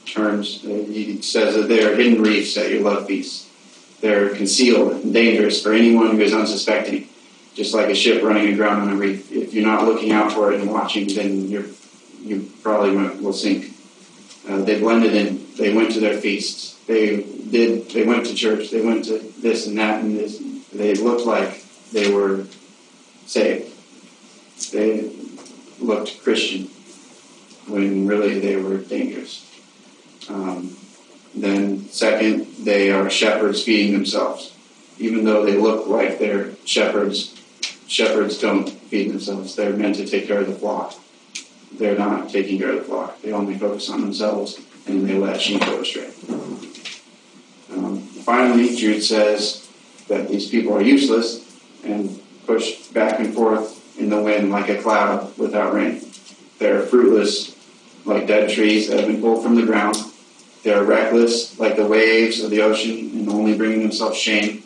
terms. 0.06 0.62
He 0.62 1.22
says 1.22 1.54
that 1.54 1.68
they 1.68 1.84
are 1.84 1.94
hidden 1.94 2.22
reefs 2.22 2.56
at 2.56 2.70
your 2.70 2.80
love 2.80 3.06
feast. 3.06 3.48
They're 4.00 4.34
concealed 4.34 4.92
and 4.92 5.14
dangerous 5.14 5.62
for 5.62 5.72
anyone 5.72 6.10
who 6.10 6.20
is 6.20 6.34
unsuspecting, 6.34 7.08
just 7.54 7.74
like 7.74 7.88
a 7.88 7.94
ship 7.94 8.22
running 8.22 8.52
aground 8.52 8.82
on 8.82 8.90
a 8.90 8.96
reef. 8.96 9.30
If 9.32 9.54
you're 9.54 9.66
not 9.66 9.84
looking 9.84 10.12
out 10.12 10.32
for 10.32 10.52
it 10.52 10.60
and 10.60 10.70
watching, 10.70 11.06
then 11.14 11.48
you're, 11.48 11.66
you 12.20 12.50
probably 12.62 12.96
will 12.96 13.32
sink. 13.32 13.72
Uh, 14.48 14.58
they 14.58 14.78
blended 14.80 15.14
in. 15.14 15.46
They 15.56 15.72
went 15.72 15.92
to 15.92 16.00
their 16.00 16.18
feasts 16.18 16.74
they 16.86 17.22
did 17.50 17.90
they 17.90 18.04
went 18.04 18.26
to 18.26 18.34
church, 18.34 18.70
they 18.70 18.84
went 18.84 19.06
to 19.06 19.18
this 19.40 19.66
and 19.66 19.78
that 19.78 20.02
and 20.02 20.16
this. 20.16 20.42
They 20.72 20.94
looked 20.94 21.24
like 21.24 21.64
they 21.92 22.12
were 22.12 22.46
saved. 23.26 23.72
They 24.72 25.10
looked 25.80 26.22
Christian 26.22 26.64
when 27.66 28.06
really 28.06 28.40
they 28.40 28.56
were 28.56 28.78
dangerous. 28.78 29.40
Um, 30.28 30.76
then, 31.34 31.88
second, 31.88 32.46
they 32.64 32.90
are 32.90 33.08
shepherds 33.10 33.62
feeding 33.62 33.92
themselves. 33.92 34.52
Even 34.98 35.24
though 35.24 35.44
they 35.44 35.56
look 35.56 35.86
like 35.86 36.18
they're 36.18 36.54
shepherds, 36.64 37.33
shepherds 37.86 38.38
don't 38.38 38.68
feed 38.68 39.10
themselves. 39.10 39.54
They're 39.54 39.72
meant 39.72 39.96
to 39.96 40.06
take 40.06 40.26
care 40.26 40.40
of 40.40 40.46
the 40.46 40.54
flock. 40.54 40.94
They're 41.72 41.98
not 41.98 42.28
taking 42.30 42.58
care 42.58 42.70
of 42.70 42.76
the 42.76 42.84
flock. 42.84 43.20
They 43.22 43.32
only 43.32 43.58
focus 43.58 43.90
on 43.90 44.00
themselves 44.00 44.60
and 44.86 45.08
they 45.08 45.18
let 45.18 45.40
sheep 45.40 45.60
go 45.60 45.80
astray. 45.80 46.10
Um, 47.72 47.98
finally, 47.98 48.76
Jude 48.76 49.02
says 49.02 49.68
that 50.08 50.28
these 50.28 50.48
people 50.48 50.74
are 50.74 50.82
useless 50.82 51.60
and 51.82 52.20
pushed 52.46 52.92
back 52.94 53.18
and 53.18 53.34
forth 53.34 53.98
in 53.98 54.10
the 54.10 54.20
wind 54.20 54.50
like 54.50 54.68
a 54.68 54.80
cloud 54.80 55.36
without 55.38 55.74
rain. 55.74 56.00
They're 56.58 56.82
fruitless 56.82 57.56
like 58.04 58.26
dead 58.26 58.50
trees 58.50 58.88
that 58.88 59.00
have 59.00 59.08
been 59.08 59.20
pulled 59.20 59.42
from 59.42 59.54
the 59.54 59.66
ground. 59.66 59.96
They're 60.62 60.84
reckless 60.84 61.58
like 61.58 61.76
the 61.76 61.86
waves 61.86 62.42
of 62.42 62.50
the 62.50 62.62
ocean 62.62 63.10
and 63.14 63.28
only 63.28 63.56
bringing 63.56 63.80
themselves 63.80 64.18
shame. 64.18 64.62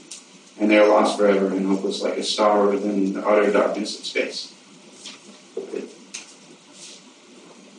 And 0.60 0.70
they 0.70 0.78
are 0.78 0.88
lost 0.88 1.18
forever 1.18 1.46
and 1.48 1.66
hopeless 1.66 2.02
like 2.02 2.18
a 2.18 2.22
star 2.22 2.66
within 2.66 3.12
the 3.12 3.26
utter 3.26 3.50
darkness 3.52 3.98
of 3.98 4.04
space. 4.04 4.54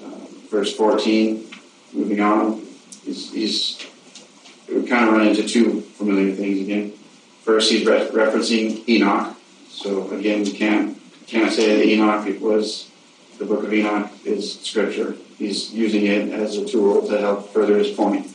Uh, 0.04 0.10
verse 0.50 0.76
14, 0.76 1.46
moving 1.94 2.22
on, 2.22 2.66
he's, 3.04 3.34
he's 3.34 3.86
we 4.74 4.86
kind 4.86 5.08
of 5.08 5.14
run 5.14 5.28
into 5.28 5.48
two 5.48 5.82
familiar 5.82 6.34
things 6.34 6.62
again. 6.62 6.94
First, 7.42 7.72
he's 7.72 7.86
re- 7.86 8.08
referencing 8.10 8.88
Enoch. 8.88 9.36
So 9.70 10.10
again, 10.12 10.44
we 10.44 10.52
can't 10.52 10.98
can't 11.28 11.52
say 11.52 11.76
that 11.76 11.86
Enoch 11.86 12.28
it 12.28 12.42
was 12.42 12.90
the 13.38 13.46
book 13.46 13.64
of 13.64 13.74
Enoch 13.74 14.12
is 14.26 14.60
scripture. 14.62 15.16
He's 15.38 15.74
using 15.74 16.06
it 16.06 16.32
as 16.34 16.58
a 16.58 16.66
tool 16.66 17.08
to 17.08 17.18
help 17.18 17.54
further 17.54 17.78
his 17.78 17.92
point. 17.92 18.28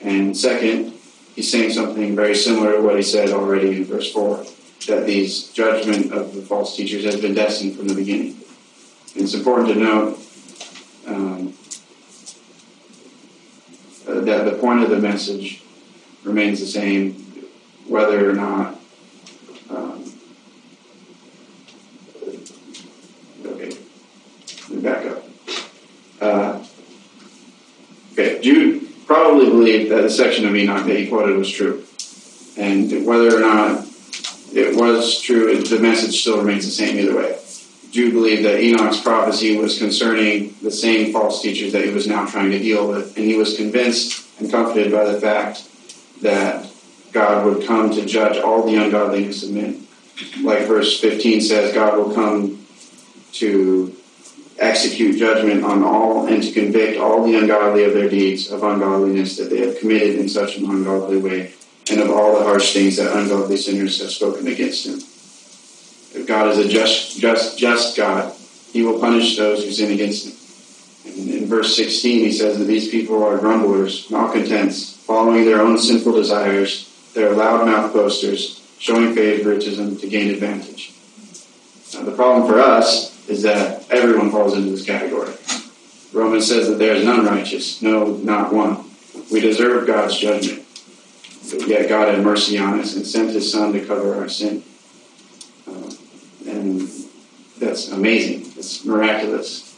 And 0.00 0.36
second, 0.36 0.94
he's 1.34 1.50
saying 1.50 1.70
something 1.70 2.14
very 2.14 2.34
similar 2.34 2.76
to 2.76 2.82
what 2.82 2.96
he 2.96 3.02
said 3.02 3.30
already 3.30 3.76
in 3.76 3.84
verse 3.84 4.12
4 4.12 4.44
that 4.86 5.06
these 5.06 5.48
judgment 5.48 6.12
of 6.12 6.34
the 6.34 6.42
false 6.42 6.76
teachers 6.76 7.04
has 7.04 7.20
been 7.20 7.34
destined 7.34 7.76
from 7.76 7.88
the 7.88 7.94
beginning. 7.94 8.36
And 9.14 9.24
it's 9.24 9.34
important 9.34 9.68
to 9.68 9.74
note 9.74 10.18
um, 11.06 11.54
uh, 14.08 14.20
that 14.20 14.44
the 14.44 14.56
point 14.58 14.82
of 14.82 14.90
the 14.90 14.98
message 14.98 15.62
remains 16.24 16.60
the 16.60 16.66
same, 16.66 17.12
whether 17.86 18.30
or 18.30 18.34
not. 18.34 18.80
Um, 19.68 20.12
okay, 23.44 23.76
let 24.68 24.70
me 24.70 24.80
back 24.80 25.06
up. 25.06 25.24
Uh, 26.20 26.64
okay, 28.12 28.40
Jude 28.40 28.80
believed 29.60 29.90
that 29.90 30.00
the 30.00 30.10
section 30.10 30.46
of 30.46 30.56
Enoch 30.56 30.86
that 30.86 30.96
he 30.96 31.06
quoted 31.06 31.36
was 31.36 31.50
true. 31.50 31.84
And 32.56 33.04
whether 33.04 33.36
or 33.36 33.40
not 33.40 33.86
it 34.54 34.74
was 34.74 35.20
true, 35.20 35.62
the 35.62 35.78
message 35.78 36.18
still 36.22 36.38
remains 36.38 36.64
the 36.64 36.70
same 36.70 36.98
either 36.98 37.14
way. 37.14 37.38
Jude 37.90 38.14
believed 38.14 38.44
that 38.46 38.60
Enoch's 38.60 39.02
prophecy 39.02 39.58
was 39.58 39.78
concerning 39.78 40.54
the 40.62 40.70
same 40.70 41.12
false 41.12 41.42
teachers 41.42 41.72
that 41.72 41.84
he 41.84 41.90
was 41.90 42.06
now 42.06 42.24
trying 42.24 42.50
to 42.52 42.58
deal 42.58 42.88
with, 42.88 43.14
and 43.18 43.26
he 43.26 43.36
was 43.36 43.56
convinced 43.56 44.26
and 44.40 44.50
comforted 44.50 44.90
by 44.92 45.04
the 45.04 45.20
fact 45.20 45.68
that 46.22 46.66
God 47.12 47.44
would 47.44 47.66
come 47.66 47.90
to 47.90 48.06
judge 48.06 48.38
all 48.38 48.64
the 48.64 48.76
ungodliness 48.76 49.42
of 49.42 49.50
men. 49.50 49.86
Like 50.42 50.66
verse 50.66 50.98
15 51.00 51.42
says, 51.42 51.74
God 51.74 51.98
will 51.98 52.14
come 52.14 52.64
to 53.32 53.94
execute 54.60 55.16
judgment 55.16 55.64
on 55.64 55.82
all 55.82 56.26
and 56.26 56.42
to 56.42 56.52
convict 56.52 57.00
all 57.00 57.24
the 57.24 57.34
ungodly 57.36 57.84
of 57.84 57.94
their 57.94 58.08
deeds 58.08 58.50
of 58.50 58.62
ungodliness 58.62 59.36
that 59.38 59.48
they 59.48 59.66
have 59.66 59.78
committed 59.78 60.16
in 60.16 60.28
such 60.28 60.58
an 60.58 60.66
ungodly 60.66 61.16
way, 61.16 61.52
and 61.90 62.00
of 62.00 62.10
all 62.10 62.38
the 62.38 62.44
harsh 62.44 62.74
things 62.74 62.98
that 62.98 63.16
ungodly 63.16 63.56
sinners 63.56 64.00
have 64.00 64.10
spoken 64.10 64.46
against 64.46 64.86
him. 64.86 64.98
If 66.12 66.26
God 66.26 66.48
is 66.48 66.58
a 66.58 66.68
just, 66.68 67.18
just, 67.18 67.58
just 67.58 67.96
God, 67.96 68.34
he 68.72 68.82
will 68.82 69.00
punish 69.00 69.36
those 69.36 69.64
who 69.64 69.70
sin 69.70 69.92
against 69.92 70.26
him. 70.26 70.36
And 71.06 71.30
in 71.30 71.46
verse 71.46 71.74
16, 71.76 72.18
he 72.18 72.32
says 72.32 72.58
that 72.58 72.64
these 72.64 72.90
people 72.90 73.24
are 73.24 73.38
grumblers, 73.38 74.10
malcontents, 74.10 74.96
following 74.96 75.44
their 75.44 75.62
own 75.62 75.78
sinful 75.78 76.12
desires. 76.12 76.86
They're 77.14 77.32
loudmouth 77.32 77.92
boasters, 77.92 78.60
showing 78.78 79.14
favoritism 79.14 79.96
to 79.96 80.08
gain 80.08 80.30
advantage. 80.30 80.92
Now, 81.94 82.02
the 82.02 82.12
problem 82.12 82.46
for 82.46 82.60
us 82.60 83.09
is 83.30 83.42
that 83.42 83.88
everyone 83.90 84.30
falls 84.30 84.56
into 84.56 84.70
this 84.70 84.84
category. 84.84 85.32
Romans 86.12 86.48
says 86.48 86.68
that 86.68 86.78
there 86.78 86.96
is 86.96 87.04
none 87.04 87.24
righteous, 87.24 87.80
no, 87.80 88.16
not 88.16 88.52
one. 88.52 88.84
We 89.30 89.40
deserve 89.40 89.86
God's 89.86 90.18
judgment. 90.18 90.66
But 91.50 91.66
yet 91.68 91.88
God 91.88 92.12
had 92.12 92.24
mercy 92.24 92.58
on 92.58 92.80
us 92.80 92.96
and 92.96 93.06
sent 93.06 93.30
his 93.30 93.50
Son 93.50 93.72
to 93.72 93.86
cover 93.86 94.16
our 94.16 94.28
sin. 94.28 94.64
Uh, 95.66 95.90
and 96.46 96.88
that's 97.58 97.90
amazing. 97.92 98.52
It's 98.56 98.84
miraculous. 98.84 99.76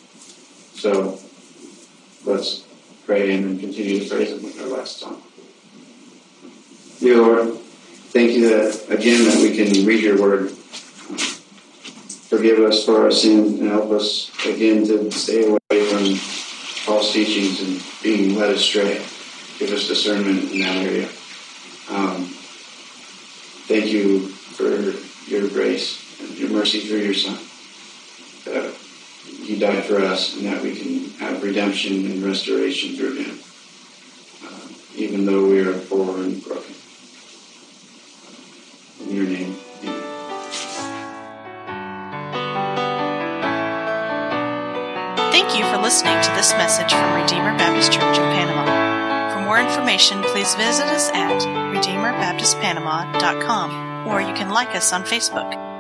So 0.74 1.18
let's 2.24 2.64
pray 3.04 3.34
and 3.34 3.60
continue 3.60 4.00
to 4.00 4.08
praise 4.08 4.30
him 4.30 4.42
with 4.42 4.60
our 4.62 4.68
last 4.68 4.98
song. 4.98 5.22
Dear 7.00 7.16
Lord, 7.18 7.58
thank 8.12 8.32
you 8.32 8.48
that 8.48 8.88
again 8.88 9.24
that 9.24 9.36
we 9.42 9.54
can 9.54 9.86
read 9.86 10.02
your 10.02 10.20
word 10.20 10.52
forgive 12.32 12.60
us 12.60 12.86
for 12.86 13.02
our 13.02 13.10
sins 13.10 13.60
and 13.60 13.68
help 13.68 13.90
us 13.90 14.32
again 14.46 14.86
to 14.86 15.10
stay 15.10 15.46
away 15.46 15.84
from 15.90 16.14
false 16.86 17.12
teachings 17.12 17.60
and 17.60 18.02
being 18.02 18.34
led 18.38 18.48
astray. 18.48 18.94
Give 19.58 19.70
us 19.70 19.86
discernment 19.86 20.50
in 20.50 20.60
that 20.60 20.76
area. 20.76 21.08
Um, 21.90 22.24
thank 23.68 23.92
you 23.92 24.28
for 24.28 24.64
your 25.30 25.46
grace 25.50 26.20
and 26.22 26.30
your 26.38 26.48
mercy 26.48 26.80
through 26.80 27.00
your 27.00 27.12
Son. 27.12 27.36
That 28.46 28.74
He 29.44 29.58
died 29.58 29.84
for 29.84 29.98
us 29.98 30.34
and 30.34 30.46
that 30.46 30.62
we 30.62 30.74
can 30.74 31.10
have 31.20 31.42
redemption 31.42 32.06
and 32.06 32.22
restoration 32.22 32.96
through 32.96 33.16
Him, 33.24 33.38
uh, 34.46 34.68
even 34.94 35.26
though 35.26 35.46
we 35.48 35.60
are 35.60 35.78
poor 35.80 36.16
and 36.16 36.42
broken. 36.42 36.81
Listening 45.92 46.22
to 46.22 46.30
this 46.30 46.52
message 46.52 46.90
from 46.90 47.20
Redeemer 47.20 47.54
Baptist 47.58 47.92
Church 47.92 48.16
of 48.16 48.24
Panama. 48.32 48.64
For 49.34 49.42
more 49.44 49.60
information, 49.60 50.22
please 50.22 50.54
visit 50.54 50.86
us 50.86 51.10
at 51.10 51.42
RedeemerBaptistPanama.com 51.42 54.08
or 54.08 54.22
you 54.22 54.32
can 54.32 54.48
like 54.48 54.74
us 54.74 54.90
on 54.94 55.02
Facebook. 55.02 55.71